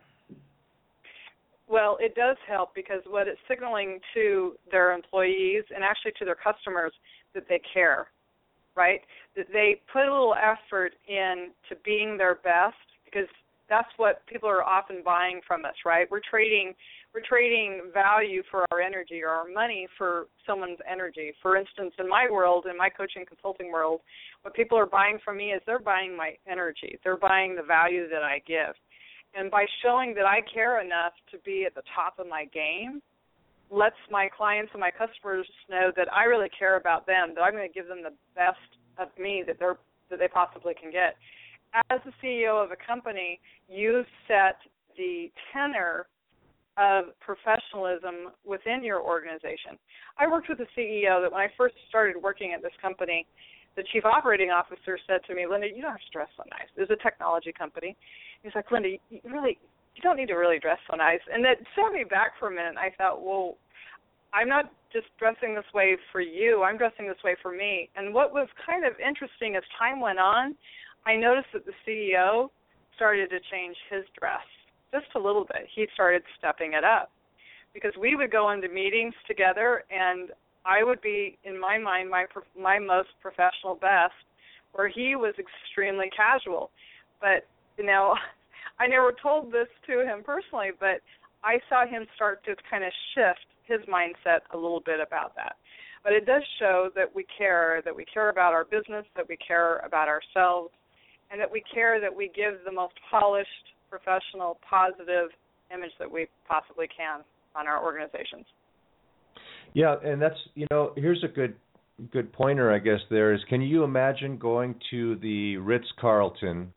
Well, 1.69 1.99
it 2.01 2.15
does 2.15 2.37
help 2.49 2.75
because 2.75 3.03
what 3.07 3.29
it's 3.29 3.39
signaling 3.47 4.01
to 4.15 4.55
their 4.73 4.93
employees 4.93 5.63
and 5.75 5.85
actually 5.85 6.13
to 6.19 6.25
their 6.25 6.37
customers 6.37 6.93
that 7.35 7.45
they 7.49 7.61
care, 7.73 8.09
right? 8.77 9.01
That 9.37 9.47
they 9.53 9.81
put 9.93 10.03
a 10.03 10.11
little 10.11 10.35
effort 10.35 10.93
in 11.09 11.51
to 11.69 11.77
being 11.85 12.17
their 12.17 12.37
best 12.37 12.77
because 13.05 13.29
that's 13.69 13.89
what 13.97 14.27
people 14.27 14.49
are 14.49 14.65
often 14.65 15.03
buying 15.05 15.41
from 15.47 15.65
us, 15.65 15.75
right? 15.87 16.11
We're 16.11 16.21
trading 16.29 16.75
we're 17.13 17.23
trading 17.29 17.91
value 17.93 18.43
for 18.51 18.65
our 18.71 18.81
energy 18.81 19.21
or 19.23 19.31
our 19.31 19.49
money 19.53 19.89
for 19.99 20.29
someone's 20.47 20.79
energy. 20.89 21.33
For 21.43 21.57
instance, 21.57 21.93
in 21.99 22.09
my 22.09 22.29
world, 22.31 22.67
in 22.71 22.77
my 22.77 22.89
coaching 22.89 23.25
consulting 23.27 23.73
world, 23.73 24.01
what 24.43 24.55
people 24.55 24.79
are 24.79 24.87
buying 24.87 25.19
from 25.25 25.39
me 25.39 25.51
is 25.51 25.61
they're 25.67 25.81
buying 25.81 26.17
my 26.17 26.35
energy. 26.49 26.99
They're 27.03 27.17
buying 27.17 27.57
the 27.57 27.65
value 27.65 28.09
that 28.11 28.23
I 28.23 28.41
give. 28.47 28.75
And 29.35 29.51
by 29.51 29.67
showing 29.83 30.15
that 30.15 30.25
I 30.25 30.41
care 30.55 30.81
enough 30.81 31.13
to 31.33 31.39
be 31.45 31.65
at 31.67 31.75
the 31.75 31.83
top 31.95 32.19
of 32.19 32.29
my 32.29 32.45
game, 32.47 33.03
lets 33.71 33.97
my 34.11 34.29
clients 34.37 34.71
and 34.73 34.81
my 34.81 34.91
customers 34.91 35.47
know 35.71 35.93
that 35.97 36.13
I 36.13 36.25
really 36.25 36.49
care 36.57 36.77
about 36.77 37.07
them, 37.07 37.33
that 37.35 37.41
I'm 37.41 37.53
going 37.53 37.69
to 37.69 37.73
give 37.73 37.89
them 37.89 38.03
the 38.03 38.15
best 38.35 38.59
of 38.99 39.09
me 39.19 39.45
that 39.47 39.59
they're 39.59 39.79
that 40.11 40.19
they 40.19 40.29
possibly 40.29 40.75
can 40.75 40.91
get. 40.91 41.17
As 41.91 42.01
the 42.05 42.13
CEO 42.23 42.63
of 42.63 42.73
a 42.73 42.77
company, 42.85 43.39
you 43.69 44.03
set 44.27 44.59
the 44.97 45.31
tenor 45.53 46.07
of 46.77 47.15
professionalism 47.21 48.35
within 48.45 48.83
your 48.83 49.01
organization. 49.01 49.79
I 50.19 50.27
worked 50.27 50.49
with 50.49 50.59
a 50.61 50.67
CEO 50.79 51.23
that 51.23 51.31
when 51.31 51.41
I 51.41 51.49
first 51.57 51.77
started 51.89 52.17
working 52.21 52.53
at 52.55 52.63
this 52.63 52.73
company, 52.83 53.27
the 53.77 53.85
chief 53.93 54.05
operating 54.05 54.51
officer 54.51 54.99
said 55.07 55.21
to 55.29 55.35
me, 55.35 55.47
Linda, 55.49 55.69
you 55.69 55.83
don't 55.83 55.93
have 55.93 56.01
to 56.01 56.13
dress 56.13 56.29
so 56.37 56.43
nice. 56.51 56.69
It's 56.77 56.91
a 56.91 57.03
technology 57.03 57.53
company. 57.57 57.97
He's 58.43 58.53
like, 58.55 58.71
Linda, 58.71 58.89
you 59.11 59.21
really, 59.25 59.59
you 59.95 60.03
don't 60.03 60.17
need 60.17 60.29
to 60.29 60.35
really 60.35 60.59
dress 60.59 60.79
so 60.91 60.97
nice. 60.97 61.21
And 61.33 61.45
that 61.45 61.59
set 61.75 61.93
me 61.93 62.05
back 62.05 62.33
for 62.39 62.49
a 62.49 62.51
minute. 62.51 62.77
I 62.79 62.91
thought, 62.97 63.25
well, 63.25 63.57
I'm 64.33 64.49
not 64.49 64.73
just 64.93 65.07
dressing 65.19 65.55
this 65.55 65.65
way 65.75 65.97
for 66.13 66.21
you. 66.21 66.63
I'm 66.63 66.79
dressing 66.79 67.07
this 67.07 67.23
way 67.25 67.37
for 67.43 67.53
me. 67.53 67.89
And 67.97 68.15
what 68.15 68.33
was 68.33 68.49
kind 68.65 68.85
of 68.85 68.93
interesting 69.01 69.57
as 69.57 69.63
time 69.79 70.01
went 70.01 70.19
on, 70.19 70.55
I 71.07 71.17
noticed 71.17 71.49
that 71.53 71.65
the 71.67 71.73
CEO 71.87 72.51
started 72.95 73.31
to 73.31 73.39
change 73.51 73.77
his 73.91 74.05
dress 74.19 74.45
just 74.93 75.07
a 75.15 75.19
little 75.19 75.45
bit. 75.45 75.67
He 75.75 75.87
started 75.95 76.23
stepping 76.39 76.75
it 76.75 76.85
up 76.85 77.11
because 77.73 77.93
we 77.99 78.17
would 78.17 78.31
go 78.31 78.51
into 78.51 78.69
meetings 78.69 79.15
together 79.27 79.85
and 79.91 80.31
I 80.67 80.85
would 80.85 81.01
be, 81.01 81.39
in 81.45 81.59
my 81.59 81.79
mind, 81.79 82.11
my 82.11 82.27
my 82.59 82.79
most 82.79 83.09
professional 83.23 83.77
best, 83.77 84.13
where 84.73 84.89
he 84.89 85.17
was 85.17 85.35
extremely 85.39 86.11
casual. 86.15 86.71
But 87.21 87.47
you 87.79 87.85
know, 87.85 88.15
I 88.81 88.87
never 88.87 89.13
told 89.23 89.53
this 89.53 89.69
to 89.87 90.01
him 90.01 90.23
personally, 90.25 90.71
but 90.81 91.05
I 91.45 91.59
saw 91.69 91.87
him 91.87 92.07
start 92.17 92.43
to 92.47 92.57
kind 92.71 92.83
of 92.83 92.91
shift 93.15 93.47
his 93.65 93.81
mindset 93.87 94.41
a 94.53 94.57
little 94.57 94.81
bit 94.85 95.01
about 95.01 95.37
that. 95.37 95.57
But 96.03 96.15
it 96.15 96.25
does 96.25 96.43
show 96.59 96.89
that 96.95 97.15
we 97.15 97.27
care, 97.37 97.83
that 97.85 97.95
we 97.95 98.07
care 98.07 98.31
about 98.31 98.55
our 98.55 98.65
business, 98.65 99.05
that 99.17 99.29
we 99.29 99.37
care 99.37 99.79
about 99.85 100.09
ourselves, 100.09 100.71
and 101.31 101.39
that 101.39 101.51
we 101.51 101.63
care 101.73 102.01
that 102.01 102.15
we 102.15 102.31
give 102.35 102.55
the 102.65 102.73
most 102.73 102.95
polished, 103.11 103.49
professional, 103.91 104.59
positive 104.69 105.29
image 105.73 105.93
that 105.99 106.11
we 106.11 106.27
possibly 106.49 106.89
can 106.89 107.21
on 107.55 107.69
our 107.69 107.85
organizations. 107.85 108.47
Yeah, 109.75 109.97
and 110.03 110.21
that's 110.21 110.39
you 110.55 110.67
know 110.71 110.93
here's 110.97 111.23
a 111.23 111.29
good 111.29 111.55
good 112.13 112.33
pointer 112.33 112.73
I 112.73 112.79
guess 112.79 112.99
there 113.11 113.35
is 113.35 113.41
can 113.49 113.61
you 113.61 113.85
imagine 113.85 114.39
going 114.39 114.75
to 114.91 115.17
the 115.17 115.59
Ritz 115.59 115.87
Carlton 116.01 116.73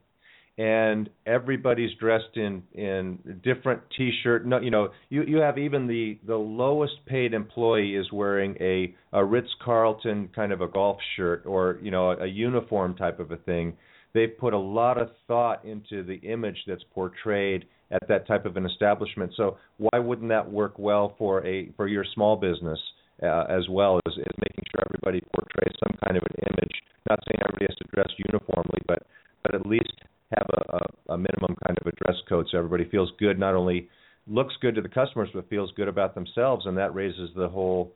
and 0.58 1.10
everybody's 1.26 1.90
dressed 2.00 2.36
in 2.36 2.62
in 2.74 3.40
different 3.44 3.82
t-shirt. 3.98 4.46
No 4.46 4.60
you 4.60 4.70
know 4.70 4.90
you 5.10 5.24
you 5.24 5.38
have 5.38 5.58
even 5.58 5.88
the 5.88 6.20
the 6.28 6.36
lowest 6.36 6.94
paid 7.08 7.34
employee 7.34 7.96
is 7.96 8.12
wearing 8.12 8.56
a 8.60 8.94
a 9.14 9.24
Ritz 9.24 9.50
Carlton 9.64 10.30
kind 10.36 10.52
of 10.52 10.62
a 10.62 10.68
golf 10.68 10.98
shirt 11.16 11.44
or 11.46 11.80
you 11.82 11.90
know 11.90 12.12
a, 12.12 12.24
a 12.24 12.28
uniform 12.28 12.96
type 12.96 13.20
of 13.20 13.32
a 13.32 13.38
thing. 13.38 13.74
They've 14.14 14.38
put 14.38 14.54
a 14.54 14.60
lot 14.60 15.02
of 15.02 15.10
thought 15.28 15.66
into 15.66 16.04
the 16.04 16.18
image 16.18 16.58
that's 16.68 16.84
portrayed 16.94 17.66
at 17.90 18.08
that 18.08 18.28
type 18.28 18.46
of 18.46 18.56
an 18.56 18.66
establishment. 18.68 19.32
So 19.36 19.58
why 19.78 19.98
wouldn't 19.98 20.30
that 20.30 20.52
work 20.52 20.78
well 20.78 21.16
for 21.18 21.44
a 21.48 21.72
for 21.78 21.88
your 21.88 22.06
small 22.14 22.36
business 22.36 22.80
uh, 23.24 23.46
as 23.50 23.68
well 23.70 24.00
as, 24.06 24.14
as 24.20 24.36
making 24.38 24.66
sure 24.72 24.84
everybody 24.86 25.26
portrays 25.36 25.74
some 25.84 25.98
kind 26.06 26.16
of 26.16 26.24
an 26.24 26.48
image? 26.52 26.76
Not 27.10 27.20
saying 27.26 27.42
everybody 27.42 27.66
has 27.70 27.78
to 27.78 27.86
dress 27.92 28.10
uniformly 28.20 28.82
but 28.88 29.02
but 29.42 29.56
at 29.56 29.66
least 29.66 29.94
have 30.36 30.48
a, 30.54 30.78
a, 30.78 31.14
a 31.14 31.18
minimum 31.18 31.56
kind 31.66 31.78
of 31.80 31.88
a 31.88 31.92
dress 32.04 32.18
code 32.28 32.48
so 32.52 32.58
everybody 32.58 32.90
feels 32.90 33.12
good, 33.20 33.40
not 33.40 33.56
only 33.56 33.90
looks 34.28 34.54
good 34.62 34.76
to 34.76 34.82
the 34.82 34.90
customers, 34.90 35.30
but 35.34 35.50
feels 35.50 35.72
good 35.76 35.88
about 35.88 36.16
themselves, 36.16 36.66
and 36.66 36.78
that 36.78 36.94
raises 36.96 37.30
the 37.36 37.48
whole. 37.48 37.92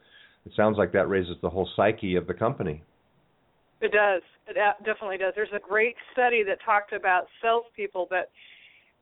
It 0.46 0.52
sounds 0.56 0.78
like 0.78 0.92
that 0.94 1.10
raises 1.10 1.36
the 1.42 1.50
whole 1.50 1.70
psyche 1.76 2.16
of 2.16 2.28
the 2.28 2.34
company. 2.34 2.84
It 3.82 3.92
does. 3.92 4.22
It 4.48 4.56
definitely 4.86 5.18
does. 5.18 5.34
There's 5.36 5.50
a 5.54 5.60
great 5.60 5.96
study 6.14 6.44
that 6.44 6.58
talked 6.66 6.94
about 6.94 7.28
salespeople 7.42 8.08
that 8.12 8.30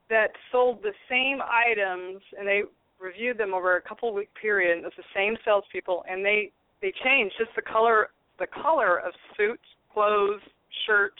that 0.09 0.27
sold 0.51 0.83
the 0.83 0.93
same 1.09 1.39
items, 1.41 2.21
and 2.37 2.47
they 2.47 2.61
reviewed 2.99 3.37
them 3.37 3.53
over 3.53 3.77
a 3.77 3.81
couple 3.81 4.13
week 4.13 4.29
period. 4.39 4.83
Was 4.83 4.93
the 4.97 5.03
same 5.15 5.35
salespeople, 5.45 6.03
and 6.09 6.25
they 6.25 6.51
they 6.81 6.93
changed 7.03 7.35
just 7.37 7.51
the 7.55 7.61
color 7.61 8.09
the 8.39 8.47
color 8.47 8.99
of 8.99 9.13
suits, 9.37 9.63
clothes, 9.93 10.41
shirt, 10.85 11.13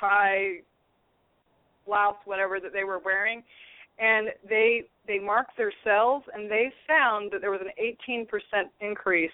tie, 0.00 0.58
blouse, 1.86 2.16
whatever 2.24 2.60
that 2.60 2.72
they 2.72 2.84
were 2.84 2.98
wearing, 2.98 3.42
and 3.98 4.28
they 4.48 4.84
they 5.06 5.18
marked 5.18 5.56
their 5.56 5.72
sales, 5.84 6.22
and 6.34 6.50
they 6.50 6.70
found 6.86 7.32
that 7.32 7.40
there 7.40 7.50
was 7.50 7.60
an 7.62 7.72
18% 8.06 8.26
increase 8.80 9.30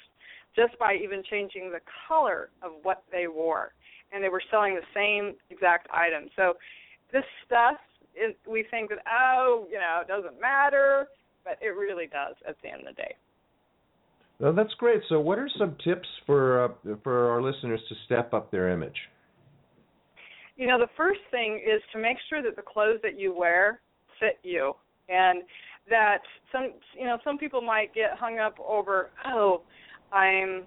just 0.55 0.79
by 0.79 0.95
even 1.03 1.23
changing 1.29 1.71
the 1.71 1.81
color 2.09 2.51
of 2.63 2.73
what 2.83 3.03
they 3.11 3.27
wore, 3.27 3.73
and 4.13 4.23
they 4.23 4.29
were 4.29 4.43
selling 4.51 4.75
the 4.75 4.87
same 4.95 5.35
exact 5.51 5.89
item. 5.93 6.29
So 6.37 6.55
this 7.13 7.25
stuff, 7.45 7.77
is, 8.15 8.35
we 8.49 8.65
think 8.71 8.91
that 8.91 8.99
oh, 9.11 9.67
you 9.71 9.79
know, 9.79 10.01
it 10.01 10.09
doesn't 10.09 10.41
matter, 10.41 11.09
but 11.45 11.59
it 11.61 11.77
really 11.77 12.07
does 12.07 12.37
at 12.49 12.57
the 12.63 12.71
end 12.71 12.87
of 12.87 12.95
the 12.95 13.03
day. 13.03 13.15
Well, 14.41 14.53
that's 14.53 14.75
great. 14.75 15.03
So, 15.09 15.21
what 15.21 15.39
are 15.39 15.49
some 15.59 15.77
tips 15.85 16.09
for 16.27 16.65
uh, 16.65 16.97
for 17.03 17.31
our 17.31 17.43
listeners 17.43 17.81
to 17.89 17.95
step 18.07 18.35
up 18.35 18.51
their 18.51 18.71
image? 18.71 18.97
You 20.57 20.67
know, 20.67 20.79
the 20.79 20.91
first 20.97 21.21
thing 21.31 21.61
is 21.65 21.83
to 21.93 21.99
make 21.99 22.17
sure 22.29 22.43
that 22.43 22.57
the 22.57 22.63
clothes 22.63 23.01
that 23.03 23.19
you 23.19 23.37
wear 23.37 23.81
fit 24.21 24.39
you, 24.43 24.75
and 25.09 25.43
that 25.91 26.19
some 26.53 26.73
you 26.99 27.05
know 27.05 27.19
some 27.25 27.39
people 27.39 27.61
might 27.61 27.95
get 27.95 28.17
hung 28.19 28.39
up 28.39 28.55
over 28.61 29.11
oh 29.27 29.63
I'm 30.13 30.63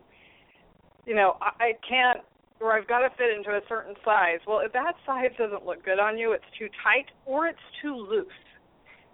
you 1.05 1.15
know 1.15 1.37
I, 1.41 1.63
I 1.63 1.71
can't 1.87 2.19
or 2.59 2.77
I've 2.77 2.87
got 2.87 2.99
to 2.99 3.09
fit 3.17 3.35
into 3.35 3.51
a 3.51 3.61
certain 3.69 3.93
size. 4.03 4.39
Well, 4.47 4.59
if 4.59 4.73
that 4.73 4.93
size 5.05 5.29
doesn't 5.37 5.63
look 5.63 5.85
good 5.85 5.99
on 5.99 6.17
you, 6.17 6.31
it's 6.31 6.43
too 6.57 6.67
tight 6.83 7.05
or 7.25 7.47
it's 7.47 7.59
too 7.81 7.95
loose. 7.95 8.27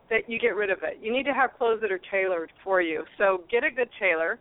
That 0.09 0.29
you 0.29 0.37
get 0.37 0.55
rid 0.55 0.69
of 0.69 0.79
it. 0.83 0.99
You 1.01 1.11
need 1.11 1.23
to 1.23 1.33
have 1.33 1.51
clothes 1.57 1.79
that 1.81 1.91
are 1.91 2.01
tailored 2.11 2.51
for 2.63 2.81
you. 2.81 3.03
So 3.17 3.43
get 3.49 3.63
a 3.63 3.71
good 3.71 3.89
tailor 3.99 4.37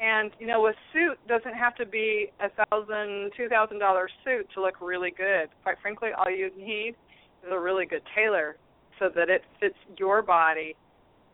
and 0.00 0.30
you 0.38 0.46
know, 0.46 0.66
a 0.66 0.72
suit 0.92 1.18
doesn't 1.26 1.54
have 1.54 1.74
to 1.76 1.86
be 1.86 2.30
a 2.40 2.48
thousand, 2.64 3.32
two 3.36 3.48
thousand 3.48 3.78
dollar 3.78 4.08
suit 4.24 4.46
to 4.54 4.60
look 4.60 4.80
really 4.80 5.10
good. 5.10 5.48
Quite 5.62 5.76
frankly, 5.80 6.10
all 6.16 6.30
you 6.30 6.50
need 6.56 6.94
is 7.42 7.50
a 7.50 7.58
really 7.58 7.86
good 7.86 8.02
tailor 8.14 8.56
so 8.98 9.08
that 9.14 9.28
it 9.28 9.42
fits 9.60 9.76
your 9.98 10.22
body 10.22 10.74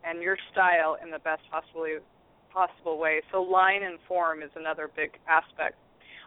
and 0.04 0.23
your 0.23 0.37
style 0.52 0.97
in 1.02 1.11
the 1.11 1.19
best 1.21 1.42
possible 1.50 1.87
possible 2.52 2.99
way. 2.99 3.23
So 3.33 3.42
line 3.42 3.83
and 3.83 3.99
form 4.07 4.42
is 4.42 4.50
another 4.57 4.90
big 4.95 5.12
aspect. 5.28 5.76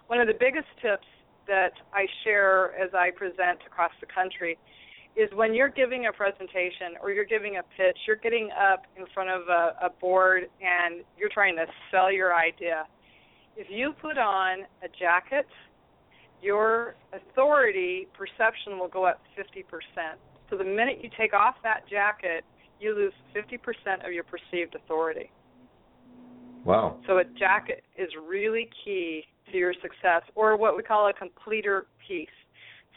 One 0.07 0.19
of 0.19 0.27
the 0.27 0.33
biggest 0.39 0.67
tips 0.81 1.07
that 1.47 1.73
I 1.93 2.05
share 2.23 2.73
as 2.75 2.89
I 2.93 3.11
present 3.11 3.59
across 3.65 3.91
the 4.01 4.07
country 4.07 4.57
is 5.15 5.29
when 5.33 5.53
you're 5.53 5.69
giving 5.69 6.07
a 6.07 6.11
presentation 6.11 6.99
or 7.01 7.11
you're 7.11 7.25
giving 7.25 7.57
a 7.57 7.63
pitch, 7.77 7.97
you're 8.05 8.17
getting 8.17 8.49
up 8.51 8.83
in 8.97 9.05
front 9.13 9.29
of 9.29 9.47
a, 9.47 9.85
a 9.85 9.89
board 10.01 10.43
and 10.61 11.03
you're 11.17 11.29
trying 11.29 11.55
to 11.55 11.65
sell 11.89 12.11
your 12.11 12.35
idea. 12.35 12.85
If 13.55 13.67
you 13.69 13.93
put 14.01 14.17
on 14.17 14.59
a 14.83 14.87
jacket, 14.99 15.47
your 16.41 16.95
authority 17.13 18.07
perception 18.13 18.77
will 18.77 18.89
go 18.89 19.05
up 19.05 19.21
50%. 19.37 19.63
So 20.49 20.57
the 20.57 20.63
minute 20.63 20.99
you 21.01 21.09
take 21.17 21.33
off 21.33 21.55
that 21.63 21.87
jacket, 21.89 22.43
you 22.79 22.93
lose 22.93 23.13
50% 23.33 24.05
of 24.05 24.11
your 24.11 24.25
perceived 24.25 24.75
authority. 24.75 25.31
Wow. 26.65 26.99
So 27.07 27.19
a 27.19 27.23
jacket 27.23 27.83
is 27.97 28.09
really 28.27 28.69
key 28.83 29.23
to 29.51 29.57
your 29.57 29.73
success, 29.81 30.23
or 30.33 30.57
what 30.57 30.75
we 30.75 30.83
call 30.83 31.07
a 31.07 31.13
completer 31.13 31.85
piece. 32.07 32.27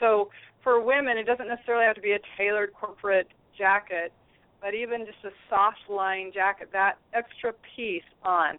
So 0.01 0.31
for 0.63 0.81
women, 0.81 1.19
it 1.19 1.25
doesn't 1.25 1.49
necessarily 1.49 1.87
have 1.87 1.97
to 1.97 2.03
be 2.03 2.13
a 2.13 2.19
tailored 2.37 2.73
corporate 2.79 3.29
jacket, 3.57 4.13
but 4.61 4.75
even 4.75 5.07
just 5.07 5.19
a 5.25 5.31
soft 5.49 5.89
line 5.89 6.31
jacket, 6.33 6.69
that 6.73 6.99
extra 7.15 7.53
piece 7.77 8.03
on. 8.23 8.59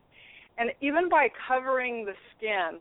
And 0.57 0.71
even 0.81 1.07
by 1.09 1.27
covering 1.47 2.05
the 2.05 2.13
skin, 2.35 2.79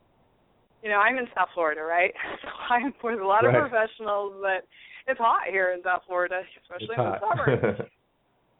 you 0.82 0.90
know, 0.90 0.96
I'm 0.96 1.18
in 1.18 1.26
South 1.34 1.48
Florida, 1.54 1.82
right? 1.82 2.12
So 2.42 2.74
I'm 2.74 2.92
with 3.02 3.20
a 3.20 3.26
lot 3.26 3.44
right. 3.44 3.54
of 3.54 3.70
professionals 3.70 4.34
that 4.42 4.60
it's 5.06 5.18
hot 5.18 5.48
here 5.50 5.72
in 5.72 5.82
South 5.82 6.02
Florida, 6.06 6.40
especially 6.62 6.94
it's 6.96 6.98
in 6.98 7.04
the 7.04 7.20
summer. 7.20 7.88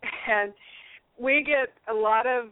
and 0.29 0.53
we 1.21 1.45
get 1.47 1.75
a 1.91 1.95
lot 1.95 2.27
of 2.27 2.47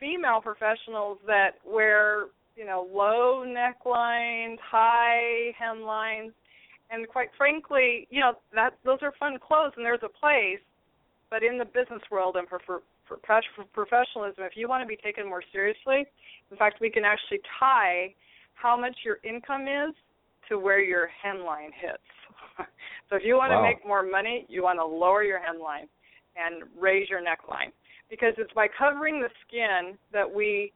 female 0.00 0.40
professionals 0.40 1.18
that 1.26 1.52
wear, 1.64 2.26
you 2.56 2.66
know, 2.66 2.88
low 2.92 3.44
necklines, 3.46 4.56
high 4.60 5.52
hemlines, 5.62 6.32
and 6.90 7.08
quite 7.08 7.28
frankly, 7.36 8.06
you 8.10 8.20
know 8.20 8.34
that 8.54 8.74
those 8.84 8.98
are 9.02 9.12
fun 9.18 9.38
clothes 9.38 9.72
and 9.76 9.84
there's 9.84 10.04
a 10.04 10.08
place, 10.08 10.60
but 11.30 11.42
in 11.42 11.58
the 11.58 11.64
business 11.64 12.02
world 12.10 12.36
and 12.36 12.48
for, 12.48 12.60
for, 12.66 12.82
for 13.08 13.18
professionalism, 13.72 14.44
if 14.44 14.56
you 14.56 14.68
want 14.68 14.82
to 14.82 14.86
be 14.86 14.96
taken 14.96 15.28
more 15.28 15.42
seriously, 15.52 16.06
in 16.50 16.56
fact, 16.56 16.80
we 16.80 16.90
can 16.90 17.04
actually 17.04 17.40
tie 17.58 18.14
how 18.54 18.78
much 18.78 18.96
your 19.04 19.18
income 19.24 19.62
is 19.62 19.94
to 20.48 20.58
where 20.58 20.80
your 20.80 21.08
hemline 21.24 21.70
hits. 21.74 22.06
so 23.10 23.16
if 23.16 23.22
you 23.24 23.34
want 23.34 23.50
wow. 23.50 23.58
to 23.58 23.62
make 23.62 23.86
more 23.86 24.02
money, 24.02 24.46
you 24.48 24.62
want 24.62 24.78
to 24.78 24.84
lower 24.84 25.22
your 25.22 25.40
hemline 25.40 25.88
and 26.36 26.62
raise 26.78 27.08
your 27.08 27.20
neckline 27.20 27.72
because 28.10 28.34
it's 28.38 28.52
by 28.52 28.66
covering 28.78 29.20
the 29.20 29.28
skin 29.46 29.96
that 30.12 30.30
we 30.30 30.72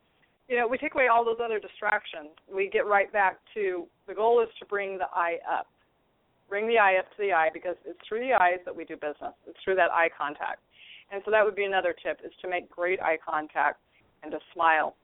you 0.48 0.56
know 0.56 0.66
we 0.66 0.76
take 0.78 0.94
away 0.94 1.06
all 1.06 1.24
those 1.24 1.38
other 1.42 1.60
distractions 1.60 2.30
we 2.52 2.68
get 2.68 2.86
right 2.86 3.12
back 3.12 3.38
to 3.54 3.86
the 4.08 4.14
goal 4.14 4.42
is 4.42 4.48
to 4.58 4.66
bring 4.66 4.98
the 4.98 5.04
eye 5.14 5.36
up 5.48 5.68
bring 6.50 6.66
the 6.66 6.78
eye 6.78 6.96
up 6.98 7.06
to 7.16 7.22
the 7.22 7.32
eye 7.32 7.48
because 7.54 7.76
it's 7.86 7.98
through 8.06 8.20
the 8.20 8.34
eyes 8.34 8.58
that 8.66 8.76
we 8.76 8.84
do 8.84 8.96
business. 8.96 9.32
It's 9.46 9.58
through 9.64 9.76
that 9.76 9.90
eye 9.92 10.10
contact. 10.18 10.60
And 11.12 11.22
so 11.24 11.30
that 11.30 11.44
would 11.44 11.54
be 11.54 11.64
another 11.64 11.94
tip 12.04 12.18
is 12.24 12.32
to 12.42 12.48
make 12.48 12.68
great 12.68 13.00
eye 13.00 13.18
contact 13.26 13.80
and 14.22 14.32
to 14.32 14.38
smile. 14.52 14.96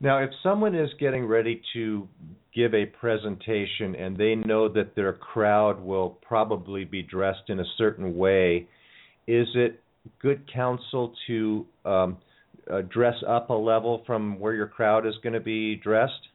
Now, 0.00 0.18
if 0.18 0.30
someone 0.42 0.74
is 0.74 0.90
getting 0.98 1.26
ready 1.26 1.62
to 1.74 2.08
give 2.52 2.74
a 2.74 2.86
presentation 2.86 3.94
and 3.94 4.16
they 4.16 4.34
know 4.34 4.68
that 4.68 4.96
their 4.96 5.12
crowd 5.12 5.80
will 5.80 6.18
probably 6.26 6.84
be 6.84 7.02
dressed 7.02 7.48
in 7.48 7.60
a 7.60 7.64
certain 7.78 8.16
way, 8.16 8.66
is 9.28 9.46
it 9.54 9.80
good 10.20 10.42
counsel 10.52 11.14
to 11.28 11.66
um, 11.84 12.18
uh, 12.70 12.80
dress 12.82 13.14
up 13.28 13.50
a 13.50 13.54
level 13.54 14.02
from 14.04 14.40
where 14.40 14.54
your 14.54 14.66
crowd 14.66 15.06
is 15.06 15.14
going 15.22 15.34
to 15.34 15.40
be 15.40 15.76
dressed? 15.76 16.28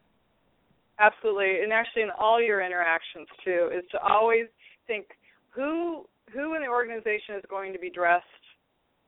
Absolutely, 0.99 1.61
and 1.61 1.71
actually 1.71 2.01
in 2.03 2.09
all 2.17 2.41
your 2.41 2.61
interactions 2.61 3.27
too, 3.45 3.69
is 3.75 3.83
to 3.91 3.99
always 4.01 4.47
think 4.87 5.05
who 5.49 6.05
who 6.33 6.55
in 6.55 6.61
the 6.61 6.67
organization 6.67 7.35
is 7.37 7.43
going 7.49 7.71
to 7.71 7.79
be 7.79 7.89
dressed 7.89 8.25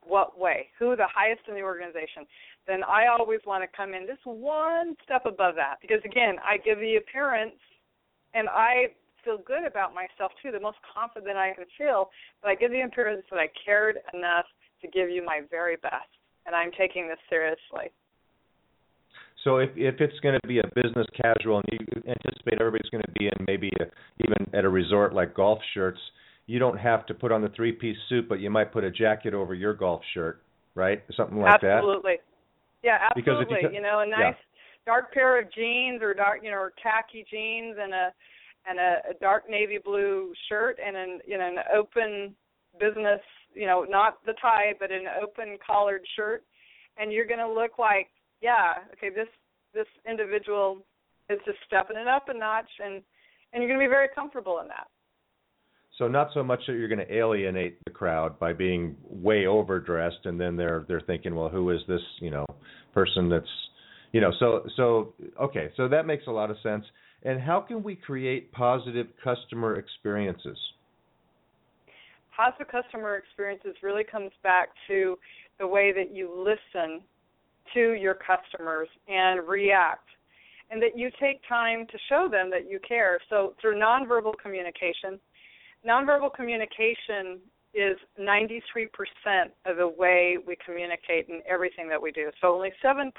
what 0.03 0.39
way, 0.39 0.67
who 0.77 0.95
the 0.95 1.07
highest 1.13 1.41
in 1.47 1.55
the 1.55 1.61
organization. 1.61 2.25
Then 2.67 2.83
I 2.83 3.07
always 3.07 3.41
want 3.45 3.63
to 3.63 3.75
come 3.75 3.93
in 3.93 4.07
just 4.07 4.25
one 4.25 4.95
step 5.03 5.25
above 5.25 5.55
that 5.55 5.77
because 5.81 5.99
again, 6.05 6.35
I 6.45 6.57
give 6.57 6.79
the 6.79 6.95
appearance, 6.97 7.59
and 8.33 8.47
I 8.47 8.93
feel 9.25 9.39
good 9.39 9.65
about 9.65 9.93
myself 9.93 10.31
too, 10.41 10.51
the 10.51 10.59
most 10.59 10.77
confident 10.93 11.37
I 11.37 11.53
can 11.53 11.65
feel. 11.77 12.09
But 12.41 12.51
I 12.51 12.55
give 12.55 12.71
the 12.71 12.81
appearance 12.81 13.23
that 13.31 13.39
I 13.39 13.49
cared 13.65 13.97
enough 14.13 14.45
to 14.81 14.87
give 14.87 15.09
you 15.09 15.25
my 15.25 15.41
very 15.49 15.75
best, 15.77 16.07
and 16.45 16.55
I'm 16.55 16.71
taking 16.77 17.07
this 17.07 17.19
seriously. 17.29 17.91
So 19.43 19.57
if 19.57 19.69
if 19.75 20.01
it's 20.01 20.19
going 20.21 20.37
to 20.41 20.47
be 20.47 20.59
a 20.59 20.67
business 20.75 21.07
casual 21.15 21.57
and 21.57 21.65
you 21.71 22.01
anticipate 22.07 22.59
everybody's 22.59 22.89
going 22.89 23.03
to 23.03 23.11
be 23.17 23.27
in 23.27 23.45
maybe 23.47 23.71
a, 23.79 23.85
even 24.23 24.53
at 24.53 24.65
a 24.65 24.69
resort 24.69 25.13
like 25.13 25.33
golf 25.33 25.59
shirts, 25.73 25.99
you 26.45 26.59
don't 26.59 26.77
have 26.77 27.05
to 27.07 27.13
put 27.13 27.31
on 27.31 27.41
the 27.41 27.49
three 27.49 27.71
piece 27.71 27.97
suit, 28.09 28.27
but 28.27 28.39
you 28.39 28.49
might 28.49 28.71
put 28.71 28.83
a 28.83 28.91
jacket 28.91 29.33
over 29.33 29.53
your 29.53 29.73
golf 29.73 30.01
shirt, 30.13 30.41
right? 30.75 31.03
Something 31.15 31.37
like 31.37 31.53
absolutely. 31.55 31.71
that. 31.71 31.77
Absolutely. 31.77 32.15
Yeah, 32.83 32.97
absolutely. 33.01 33.21
Because 33.21 33.65
if 33.65 33.71
You, 33.71 33.77
you, 33.77 33.81
know, 33.81 33.99
a 33.99 34.05
nice 34.05 34.19
yeah. 34.19 34.33
dark 34.85 35.13
pair 35.13 35.39
of 35.39 35.51
jeans 35.53 36.01
or 36.01 36.13
dark, 36.13 36.39
you 36.43 36.51
know, 36.51 36.57
or 36.57 36.73
khaki 36.81 37.25
jeans 37.29 37.77
and 37.81 37.93
a 37.93 38.13
and 38.67 38.79
a, 38.79 39.11
a 39.11 39.13
dark 39.21 39.49
navy 39.49 39.77
blue 39.83 40.33
shirt 40.47 40.77
and 40.85 40.95
an 40.95 41.19
you 41.25 41.37
know 41.37 41.47
an 41.47 41.57
open 41.75 42.35
business 42.79 43.21
you 43.53 43.65
know 43.65 43.85
not 43.89 44.23
the 44.25 44.33
tie 44.41 44.73
but 44.79 44.91
an 44.91 45.05
open 45.21 45.57
collared 45.65 46.01
shirt 46.15 46.43
and 46.97 47.11
you're 47.11 47.25
going 47.25 47.39
to 47.39 47.49
look 47.49 47.79
like 47.79 48.07
yeah 48.41 48.83
okay 48.93 49.09
this 49.09 49.27
this 49.73 49.87
individual 50.09 50.77
is 51.29 51.39
just 51.45 51.57
stepping 51.67 51.97
it 51.97 52.07
up 52.07 52.29
a 52.29 52.33
notch 52.33 52.69
and 52.83 53.01
and 53.53 53.63
you're 53.63 53.69
going 53.69 53.79
to 53.79 53.85
be 53.85 53.89
very 53.89 54.07
comfortable 54.15 54.59
in 54.59 54.67
that 54.67 54.87
so 55.99 56.07
not 56.07 56.29
so 56.33 56.41
much 56.41 56.61
that 56.65 56.73
you're 56.73 56.87
going 56.87 57.05
to 57.05 57.13
alienate 57.13 57.77
the 57.83 57.91
crowd 57.91 58.39
by 58.39 58.53
being 58.53 58.95
way 59.03 59.45
overdressed, 59.45 60.25
and 60.25 60.39
then 60.39 60.55
they're 60.55 60.85
they're 60.87 61.01
thinking, 61.01 61.35
well, 61.35 61.49
who 61.49 61.69
is 61.71 61.81
this, 61.89 62.01
you 62.21 62.31
know, 62.31 62.45
person 62.93 63.27
that's, 63.27 63.45
you 64.13 64.21
know, 64.21 64.31
so 64.39 64.65
so 64.77 65.13
okay, 65.39 65.69
so 65.75 65.89
that 65.89 66.07
makes 66.07 66.25
a 66.27 66.31
lot 66.31 66.49
of 66.49 66.57
sense. 66.63 66.85
And 67.23 67.41
how 67.41 67.59
can 67.59 67.83
we 67.83 67.97
create 67.97 68.49
positive 68.53 69.07
customer 69.21 69.75
experiences? 69.75 70.57
Positive 72.35 72.67
customer 72.71 73.17
experiences 73.17 73.75
really 73.83 74.05
comes 74.05 74.31
back 74.41 74.69
to 74.87 75.17
the 75.59 75.67
way 75.67 75.91
that 75.91 76.15
you 76.15 76.33
listen 76.33 77.01
to 77.73 77.93
your 77.93 78.15
customers 78.15 78.87
and 79.07 79.47
react 79.47 80.07
and 80.71 80.81
that 80.81 80.97
you 80.97 81.09
take 81.19 81.41
time 81.47 81.85
to 81.87 81.97
show 82.09 82.27
them 82.29 82.49
that 82.51 82.69
you 82.69 82.79
care. 82.87 83.19
So 83.29 83.53
through 83.59 83.79
nonverbal 83.79 84.33
communication, 84.41 85.19
nonverbal 85.87 86.33
communication 86.33 87.39
is 87.73 87.97
93% 88.19 88.89
of 89.65 89.77
the 89.77 89.87
way 89.87 90.37
we 90.45 90.55
communicate 90.63 91.29
in 91.29 91.41
everything 91.47 91.87
that 91.89 92.01
we 92.01 92.11
do. 92.11 92.29
So 92.41 92.53
only 92.53 92.71
7% 92.83 93.11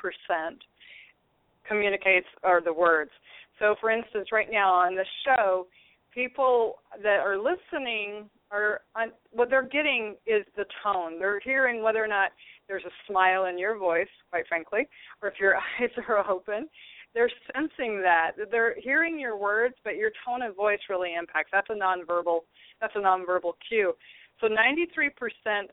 communicates 1.69 2.26
are 2.42 2.61
the 2.62 2.73
words. 2.73 3.11
So 3.59 3.75
for 3.80 3.90
instance, 3.90 4.28
right 4.33 4.49
now 4.50 4.73
on 4.73 4.95
the 4.95 5.04
show, 5.25 5.66
people 6.12 6.76
that 7.02 7.21
are 7.21 7.37
listening 7.37 8.28
are 8.50 8.80
what 9.30 9.50
they're 9.50 9.69
getting 9.69 10.16
is 10.26 10.45
the 10.57 10.64
tone. 10.83 11.19
They're 11.19 11.40
hearing 11.40 11.83
whether 11.83 12.02
or 12.02 12.09
not 12.09 12.33
there's 12.69 12.85
a 12.85 13.11
smile 13.11 13.47
in 13.47 13.59
your 13.59 13.76
voice, 13.78 14.09
quite 14.30 14.47
frankly, 14.49 14.88
or 15.23 15.28
if 15.28 15.35
your 15.40 15.57
eyes 15.80 15.90
are 16.09 16.28
open. 16.30 16.69
They're 17.14 17.30
sensing 17.52 18.00
that. 18.02 18.33
They're 18.50 18.76
hearing 18.80 19.19
your 19.19 19.37
words 19.37 19.75
but 19.85 19.97
your 19.97 20.11
tone 20.25 20.42
of 20.42 20.54
voice 20.54 20.78
really 20.88 21.14
impacts. 21.19 21.50
That's 21.52 21.71
a 21.71 21.75
nonverbal 21.75 22.40
that's 22.80 22.95
a 22.95 23.00
nonverbal 23.00 23.52
cue. 23.69 23.95
So 24.40 24.47
93% 24.47 25.11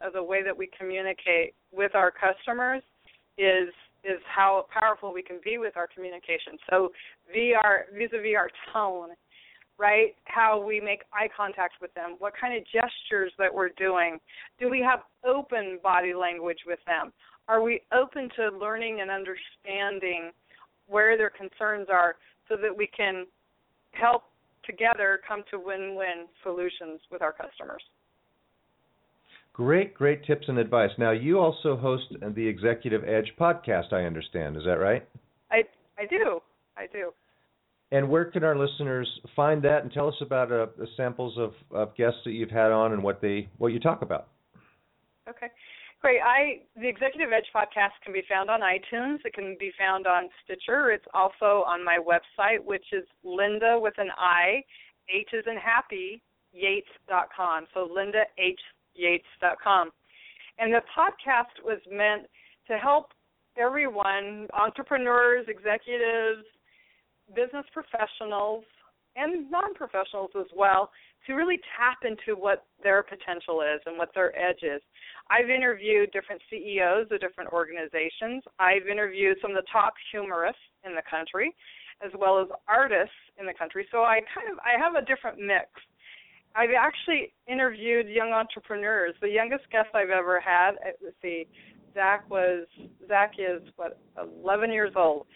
of 0.01 0.13
the 0.13 0.21
way 0.21 0.43
that 0.43 0.57
we 0.57 0.69
communicate 0.77 1.53
with 1.71 1.95
our 1.95 2.11
customers 2.11 2.83
is 3.37 3.69
is 4.03 4.19
how 4.33 4.65
powerful 4.71 5.13
we 5.13 5.21
can 5.21 5.39
be 5.43 5.57
with 5.57 5.75
our 5.75 5.87
communication. 5.87 6.57
So 6.69 6.91
VR 7.35 7.91
vis-a-vis 7.93 8.35
our 8.37 8.49
tone 8.71 9.09
right 9.77 10.15
how 10.25 10.63
we 10.63 10.79
make 10.79 11.01
eye 11.13 11.29
contact 11.35 11.75
with 11.81 11.93
them 11.93 12.15
what 12.19 12.33
kind 12.39 12.57
of 12.57 12.63
gestures 12.65 13.31
that 13.37 13.53
we're 13.53 13.69
doing 13.77 14.19
do 14.59 14.69
we 14.69 14.79
have 14.81 14.99
open 15.25 15.79
body 15.83 16.13
language 16.13 16.59
with 16.65 16.79
them 16.85 17.11
are 17.47 17.61
we 17.61 17.81
open 17.93 18.29
to 18.35 18.49
learning 18.57 18.99
and 19.01 19.09
understanding 19.09 20.31
where 20.87 21.17
their 21.17 21.29
concerns 21.29 21.87
are 21.91 22.15
so 22.49 22.55
that 22.55 22.75
we 22.75 22.87
can 22.87 23.25
help 23.91 24.23
together 24.65 25.19
come 25.27 25.43
to 25.51 25.59
win-win 25.59 26.27
solutions 26.43 26.99
with 27.11 27.21
our 27.21 27.31
customers. 27.31 27.81
Great, 29.53 29.93
great 29.95 30.23
tips 30.25 30.47
and 30.49 30.59
advice. 30.59 30.91
Now, 30.99 31.11
you 31.11 31.39
also 31.39 31.75
host 31.75 32.05
the 32.35 32.45
Executive 32.45 33.03
Edge 33.05 33.33
podcast, 33.39 33.91
I 33.91 34.03
understand. 34.03 34.55
Is 34.55 34.63
that 34.65 34.77
right? 34.77 35.07
I 35.49 35.63
I 35.97 36.05
do. 36.05 36.41
I 36.77 36.85
do. 36.91 37.11
And 37.91 38.09
where 38.09 38.25
can 38.25 38.43
our 38.43 38.57
listeners 38.57 39.09
find 39.35 39.63
that? 39.63 39.83
And 39.83 39.91
tell 39.91 40.07
us 40.07 40.15
about 40.19 40.51
uh, 40.51 40.67
the 40.77 40.87
samples 40.97 41.37
of, 41.37 41.53
of 41.71 41.95
guests 41.95 42.19
that 42.25 42.31
you've 42.31 42.51
had 42.51 42.71
on 42.71 42.91
and 42.93 43.01
what 43.01 43.21
they 43.21 43.47
what 43.57 43.71
you 43.71 43.79
talk 43.79 44.01
about. 44.01 44.27
Okay. 45.29 45.47
Great. 46.01 46.19
I 46.21 46.61
the 46.79 46.87
Executive 46.87 47.31
Edge 47.33 47.47
podcast 47.55 47.95
can 48.03 48.13
be 48.13 48.23
found 48.29 48.49
on 48.49 48.59
iTunes. 48.59 49.19
It 49.25 49.33
can 49.33 49.55
be 49.59 49.71
found 49.79 50.05
on 50.05 50.29
Stitcher. 50.43 50.91
It's 50.91 51.05
also 51.13 51.63
on 51.65 51.83
my 51.83 51.97
website, 51.97 52.63
which 52.63 52.85
is 52.91 53.03
Linda 53.23 53.77
with 53.81 53.95
an 53.97 54.09
I, 54.17 54.63
H 55.09 55.29
is 55.33 55.45
in 55.47 55.57
happy, 55.57 56.21
Yates.com. 56.53 57.67
So 57.73 57.89
Linda 57.93 58.23
H 58.37 58.59
Yates.com. 58.95 59.91
And 60.59 60.73
the 60.73 60.81
podcast 60.97 61.63
was 61.63 61.79
meant 61.89 62.27
to 62.67 62.77
help 62.77 63.11
everyone, 63.57 64.47
entrepreneurs, 64.53 65.45
executives, 65.47 66.45
business 67.35 67.65
professionals, 67.73 68.63
and 69.15 69.49
non 69.49 69.73
professionals 69.73 70.31
as 70.39 70.45
well, 70.55 70.91
to 71.25 71.33
really 71.33 71.59
tap 71.77 71.97
into 72.05 72.39
what 72.39 72.65
their 72.83 73.03
potential 73.03 73.61
is 73.61 73.81
and 73.85 73.97
what 73.97 74.09
their 74.13 74.37
edge 74.37 74.61
is. 74.61 74.81
I've 75.29 75.49
interviewed 75.49 76.11
different 76.11 76.41
CEOs 76.49 77.07
of 77.11 77.19
different 77.19 77.51
organizations. 77.51 78.43
I've 78.59 78.87
interviewed 78.87 79.37
some 79.41 79.51
of 79.51 79.57
the 79.57 79.67
top 79.71 79.93
humorists 80.11 80.61
in 80.85 80.95
the 80.95 81.01
country, 81.09 81.53
as 82.05 82.11
well 82.17 82.39
as 82.39 82.47
artists 82.67 83.17
in 83.39 83.45
the 83.45 83.53
country. 83.53 83.87
So 83.91 84.03
I 84.03 84.21
kind 84.33 84.51
of 84.51 84.57
I 84.59 84.79
have 84.79 84.95
a 84.95 85.05
different 85.05 85.39
mix. 85.39 85.67
I've 86.55 86.71
actually 86.71 87.33
interviewed 87.47 88.07
young 88.07 88.31
entrepreneurs. 88.31 89.13
The 89.21 89.29
youngest 89.29 89.69
guest 89.71 89.89
I've 89.93 90.09
ever 90.09 90.39
had, 90.39 90.71
uh, 90.81 90.95
let's 91.03 91.15
see, 91.21 91.45
Zach 91.93 92.29
was 92.29 92.65
Zach 93.07 93.33
is 93.37 93.61
what 93.75 93.99
11 94.17 94.71
years 94.71 94.93
old, 94.95 95.27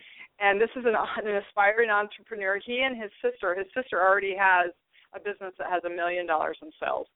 and 0.41 0.59
this 0.59 0.69
is 0.75 0.83
an, 0.85 0.95
an 0.95 1.41
aspiring 1.47 1.89
entrepreneur. 1.89 2.59
He 2.65 2.81
and 2.81 3.01
his 3.01 3.11
sister, 3.21 3.55
his 3.55 3.67
sister 3.73 4.01
already 4.01 4.35
has 4.37 4.71
a 5.13 5.19
business 5.19 5.53
that 5.59 5.69
has 5.69 5.83
a 5.85 5.89
million 5.89 6.25
dollars 6.25 6.57
in 6.61 6.71
sales. 6.79 7.07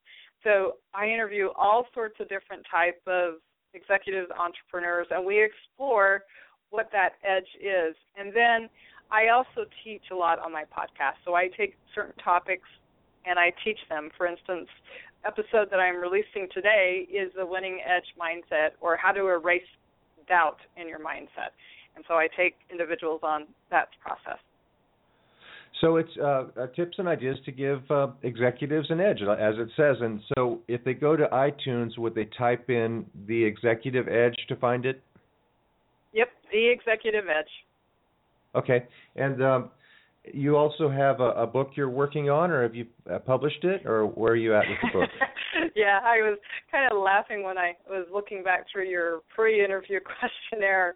So 0.43 0.77
I 0.93 1.07
interview 1.07 1.49
all 1.57 1.85
sorts 1.93 2.15
of 2.19 2.29
different 2.29 2.63
type 2.69 3.01
of 3.07 3.35
executives, 3.73 4.29
entrepreneurs, 4.37 5.07
and 5.09 5.25
we 5.25 5.43
explore 5.43 6.23
what 6.69 6.89
that 6.91 7.13
edge 7.23 7.49
is. 7.59 7.95
And 8.15 8.33
then 8.33 8.69
I 9.11 9.29
also 9.29 9.67
teach 9.83 10.03
a 10.11 10.15
lot 10.15 10.39
on 10.39 10.51
my 10.51 10.63
podcast. 10.63 11.17
So 11.25 11.35
I 11.35 11.47
take 11.47 11.75
certain 11.93 12.15
topics 12.23 12.67
and 13.25 13.39
I 13.39 13.51
teach 13.63 13.79
them. 13.89 14.09
For 14.17 14.27
instance, 14.27 14.67
episode 15.25 15.69
that 15.71 15.79
I'm 15.79 15.97
releasing 15.97 16.47
today 16.53 17.07
is 17.09 17.31
the 17.35 17.45
winning 17.45 17.79
edge 17.85 18.05
mindset 18.19 18.71
or 18.81 18.97
how 18.97 19.11
to 19.11 19.27
erase 19.27 19.63
doubt 20.27 20.57
in 20.77 20.87
your 20.87 20.99
mindset. 20.99 21.53
And 21.95 22.03
so 22.07 22.15
I 22.15 22.27
take 22.35 22.55
individuals 22.71 23.21
on 23.23 23.45
that 23.71 23.87
process. 24.01 24.39
So 25.81 25.97
it's 25.97 26.09
uh, 26.21 26.45
uh, 26.59 26.67
tips 26.75 26.97
and 26.99 27.07
ideas 27.07 27.37
to 27.45 27.51
give 27.51 27.79
uh, 27.89 28.07
executives 28.23 28.87
an 28.89 29.01
edge, 29.01 29.21
as 29.21 29.55
it 29.57 29.69
says. 29.75 29.97
And 29.99 30.21
so 30.33 30.61
if 30.67 30.83
they 30.83 30.93
go 30.93 31.17
to 31.17 31.25
iTunes, 31.27 31.97
would 31.97 32.15
they 32.15 32.29
type 32.37 32.69
in 32.69 33.05
the 33.27 33.43
Executive 33.43 34.07
Edge 34.07 34.37
to 34.47 34.55
find 34.55 34.85
it? 34.85 35.01
Yep, 36.13 36.29
the 36.51 36.69
Executive 36.69 37.25
Edge. 37.27 37.49
Okay, 38.55 38.85
and 39.17 39.43
um, 39.43 39.69
you 40.33 40.55
also 40.55 40.89
have 40.89 41.19
a, 41.19 41.31
a, 41.31 41.45
book 41.45 41.71
you're 41.75 41.89
working 41.89 42.29
on, 42.29 42.51
or 42.51 42.63
have 42.63 42.73
you 42.73 42.85
uh, 43.11 43.19
published 43.19 43.65
it, 43.65 43.85
or 43.85 44.05
where 44.05 44.31
are 44.31 44.37
you 44.37 44.55
at 44.55 44.63
with 44.69 44.77
the 44.81 44.99
book? 44.99 45.09
yeah, 45.75 45.99
I 46.03 46.21
was 46.21 46.37
kind 46.71 46.89
of 46.89 46.97
laughing 46.97 47.43
when 47.43 47.57
I 47.57 47.73
was 47.89 48.07
looking 48.13 48.43
back 48.43 48.65
through 48.71 48.89
your 48.89 49.19
pre-interview 49.35 49.99
questionnaire 50.51 50.95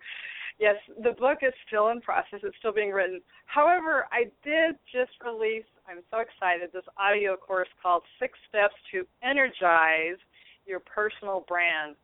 Yes, 0.59 0.75
the 1.01 1.11
book 1.11 1.39
is 1.41 1.53
still 1.65 1.87
in 1.89 2.01
process. 2.01 2.41
It's 2.43 2.57
still 2.59 2.73
being 2.73 2.91
written. 2.91 3.21
However, 3.45 4.07
I 4.11 4.25
did 4.43 4.75
just 4.91 5.11
release, 5.25 5.63
I'm 5.87 6.03
so 6.11 6.19
excited, 6.19 6.69
this 6.73 6.83
audio 6.97 7.37
course 7.37 7.69
called 7.81 8.03
Six 8.19 8.37
Steps 8.49 8.75
to 8.91 9.07
Energize 9.23 10.19
Your 10.65 10.81
Personal 10.81 11.45
Brand. 11.47 11.95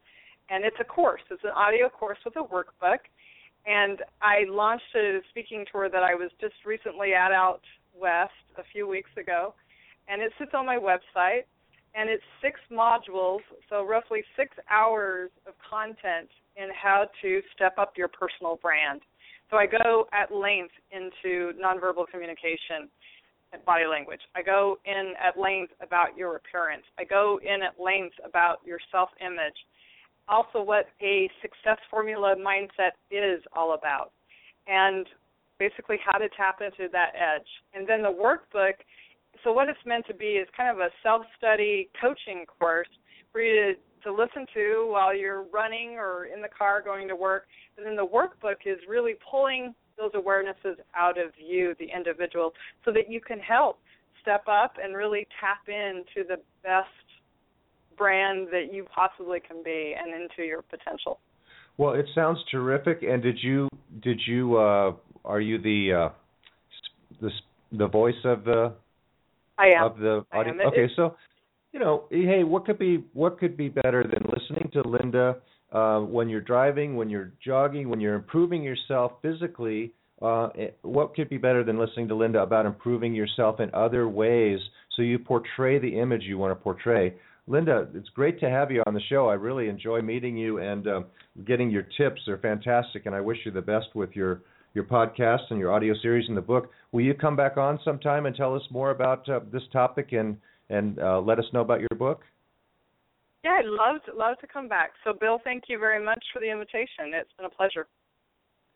And 0.50 0.63
it's 0.63 0.78
a 0.80 0.86
course, 0.86 1.22
it's 1.30 1.44
an 1.44 1.52
audio 1.56 1.89
course 1.89 2.18
with 2.24 2.38
a 2.38 2.44
workbook. 2.44 3.00
And 3.65 4.00
I 4.22 4.46
launched 4.48 4.96
a 4.96 5.20
speaking 5.30 5.65
tour 5.70 5.89
that 5.89 6.04
I 6.04 6.15
was 6.15 6.32
just 6.39 6.54
recently 6.65 7.13
at 7.13 7.34
out 7.34 7.62
west 7.94 8.32
a 8.58 8.63
few 8.72 8.88
weeks 8.88 9.10
ago. 9.18 9.54
And 10.08 10.22
it 10.22 10.32
sits 10.39 10.52
on 10.54 10.65
my 10.65 10.78
website. 10.78 11.44
And 11.95 12.10
it's 12.10 12.23
six 12.41 12.60
modules, 12.71 13.39
so 13.69 13.86
roughly 13.86 14.21
six 14.36 14.51
hours 14.69 15.31
of 15.47 15.53
content 15.67 16.29
in 16.58 16.67
how 16.75 17.08
to 17.21 17.41
step 17.55 17.75
up 17.77 17.93
your 17.95 18.10
personal 18.10 18.60
brand. 18.62 19.01
So 19.49 19.58
I 19.58 19.65
go 19.65 20.05
at 20.12 20.34
length 20.34 20.73
into 20.91 21.53
nonverbal 21.58 22.08
communication 22.12 22.89
and 23.53 23.63
body 23.63 23.86
language. 23.86 24.19
I 24.36 24.41
go 24.41 24.77
in 24.86 25.13
at 25.21 25.39
length 25.39 25.73
about 25.81 26.17
your 26.17 26.36
appearance. 26.36 26.84
I 26.99 27.05
go 27.05 27.39
in 27.41 27.62
at 27.63 27.79
length 27.81 28.15
about 28.25 28.58
your 28.65 28.79
self 28.91 29.10
image. 29.21 29.55
Also, 30.27 30.62
what 30.62 30.88
a 31.01 31.29
success 31.41 31.77
formula 31.89 32.36
mindset 32.36 32.97
is 33.12 33.41
all 33.55 33.75
about. 33.75 34.12
And 34.67 35.05
basically, 35.60 35.97
how 36.03 36.17
to 36.17 36.27
tap 36.36 36.60
into 36.60 36.91
that 36.91 37.12
edge. 37.15 37.47
And 37.73 37.88
then 37.88 38.01
the 38.01 38.10
workbook 38.10 38.73
so, 39.45 39.53
what 39.53 39.69
it's 39.69 39.79
meant 39.86 40.05
to 40.08 40.13
be 40.13 40.41
is 40.41 40.47
kind 40.58 40.69
of 40.69 40.79
a 40.79 40.89
self 41.03 41.21
study 41.38 41.88
coaching 42.01 42.45
course 42.60 42.89
for 43.31 43.41
you 43.41 43.53
to 43.53 43.73
to 44.03 44.12
listen 44.12 44.45
to 44.53 44.88
while 44.89 45.15
you're 45.15 45.43
running 45.53 45.91
or 45.91 46.25
in 46.25 46.41
the 46.41 46.47
car 46.47 46.81
going 46.81 47.08
to 47.08 47.15
work. 47.15 47.45
And 47.77 47.86
then 47.86 47.95
the 47.95 48.05
workbook 48.05 48.65
is 48.65 48.77
really 48.88 49.13
pulling 49.29 49.73
those 49.97 50.12
awarenesses 50.12 50.75
out 50.95 51.17
of 51.17 51.31
you, 51.38 51.73
the 51.79 51.88
individual, 51.95 52.53
so 52.84 52.91
that 52.91 53.10
you 53.10 53.21
can 53.21 53.39
help 53.39 53.79
step 54.21 54.43
up 54.47 54.73
and 54.84 54.95
really 54.95 55.27
tap 55.39 55.67
into 55.67 56.27
the 56.27 56.38
best 56.63 56.89
brand 57.97 58.47
that 58.51 58.73
you 58.73 58.86
possibly 58.93 59.39
can 59.39 59.63
be 59.63 59.95
and 59.97 60.13
into 60.13 60.43
your 60.43 60.62
potential. 60.63 61.19
Well, 61.77 61.93
it 61.93 62.05
sounds 62.13 62.39
terrific. 62.51 63.03
And 63.03 63.21
did 63.21 63.38
you 63.41 63.69
did 64.01 64.19
you 64.27 64.58
uh, 64.58 64.93
are 65.23 65.41
you 65.41 65.60
the 65.62 66.10
uh, 66.10 66.10
the 67.21 67.29
the 67.71 67.88
voice 67.88 68.13
of 68.23 68.43
the 68.43 68.73
I 69.58 69.68
am 69.68 69.84
of 69.84 69.98
the 69.98 70.26
audience? 70.32 70.60
Okay, 70.68 70.88
so 70.96 71.15
you 71.72 71.80
know, 71.80 72.06
hey, 72.10 72.44
what 72.44 72.65
could 72.65 72.80
be 72.80 73.04
what 73.13 73.39
could 73.39 73.58
be 73.58 73.70
better 73.70 74.04
than 74.04 74.24
listening 74.32 74.70
to 74.74 74.82
Linda 74.88 75.38
uh, 75.72 76.00
when 76.00 76.30
you're 76.30 76.41
driving, 76.41 76.96
when 76.96 77.10
you're 77.10 77.34
jogging, 77.44 77.89
when 77.89 78.00
you're 78.00 78.15
improving 78.15 78.63
yourself 78.63 79.13
physically? 79.22 79.94
Uh, 80.22 80.48
what 80.82 81.13
could 81.13 81.30
be 81.30 81.38
better 81.38 81.63
than 81.63 81.78
listening 81.78 82.08
to 82.08 82.15
Linda 82.15 82.39
about 82.39 82.65
improving 82.65 83.13
yourself 83.13 83.60
in 83.60 83.70
other 83.74 84.08
ways 84.08 84.60
so 84.96 85.02
you 85.02 85.20
portray 85.20 85.78
the 85.78 86.00
image 86.00 86.24
you 86.24 86.38
want 86.38 86.52
to 86.52 86.56
portray? 86.56 87.13
Linda, 87.48 87.88
it's 87.94 88.10
great 88.10 88.39
to 88.39 88.50
have 88.50 88.72
you 88.72 88.82
on 88.88 88.94
the 88.94 89.02
show. 89.10 89.28
I 89.28 89.34
really 89.34 89.68
enjoy 89.68 90.02
meeting 90.02 90.38
you 90.38 90.60
and 90.60 90.88
uh, 90.88 91.02
getting 91.46 91.70
your 91.70 91.86
tips. 91.98 92.22
They're 92.26 92.38
fantastic, 92.38 93.06
and 93.06 93.13
I 93.13 93.22
wish 93.22 93.39
you 93.46 93.52
the 93.52 93.62
best 93.62 93.88
with 93.94 94.15
your 94.15 94.41
your 94.75 94.83
podcast 94.83 95.49
and 95.49 95.57
your 95.57 95.71
audio 95.71 95.95
series 96.01 96.27
and 96.27 96.38
the 96.38 96.41
book. 96.41 96.69
Will 96.91 97.01
you 97.01 97.15
come 97.15 97.35
back 97.35 97.57
on 97.57 97.79
sometime 97.83 98.27
and 98.27 98.35
tell 98.35 98.53
us 98.53 98.61
more 98.69 98.91
about 98.91 99.27
uh, 99.27 99.39
this 99.51 99.63
topic 99.73 100.09
and 100.11 100.38
and 100.69 100.99
uh, 100.99 101.19
let 101.19 101.39
us 101.39 101.45
know 101.53 101.61
about 101.61 101.79
your 101.79 101.97
book? 101.97 102.21
Yeah, 103.43 103.59
I'd 103.59 103.65
love 103.65 104.03
to, 104.05 104.13
love 104.15 104.38
to 104.39 104.47
come 104.47 104.67
back. 104.67 104.91
So, 105.03 105.13
Bill, 105.13 105.39
thank 105.43 105.65
you 105.67 105.77
very 105.77 106.03
much 106.03 106.23
for 106.33 106.39
the 106.39 106.51
invitation. 106.51 107.13
It's 107.13 107.29
been 107.38 107.45
a 107.45 107.49
pleasure. 107.49 107.85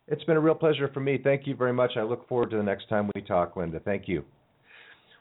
It's 0.07 0.23
been 0.25 0.37
a 0.37 0.39
real 0.39 0.53
pleasure 0.53 0.89
for 0.93 0.99
me. 0.99 1.19
Thank 1.23 1.47
you 1.47 1.55
very 1.55 1.73
much. 1.73 1.93
I 1.97 2.03
look 2.03 2.27
forward 2.29 2.51
to 2.51 2.57
the 2.57 2.63
next 2.63 2.87
time 2.87 3.09
we 3.15 3.21
talk, 3.21 3.55
Linda. 3.55 3.79
Thank 3.79 4.07
you. 4.07 4.23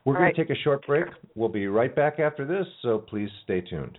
We're 0.04 0.12
All 0.12 0.18
going 0.18 0.24
right. 0.26 0.36
to 0.36 0.44
take 0.44 0.54
a 0.54 0.60
short 0.60 0.86
break. 0.86 1.06
We'll 1.34 1.48
be 1.48 1.66
right 1.66 1.94
back 1.94 2.20
after 2.20 2.46
this, 2.46 2.66
so 2.82 2.98
please 2.98 3.30
stay 3.44 3.62
tuned. 3.62 3.98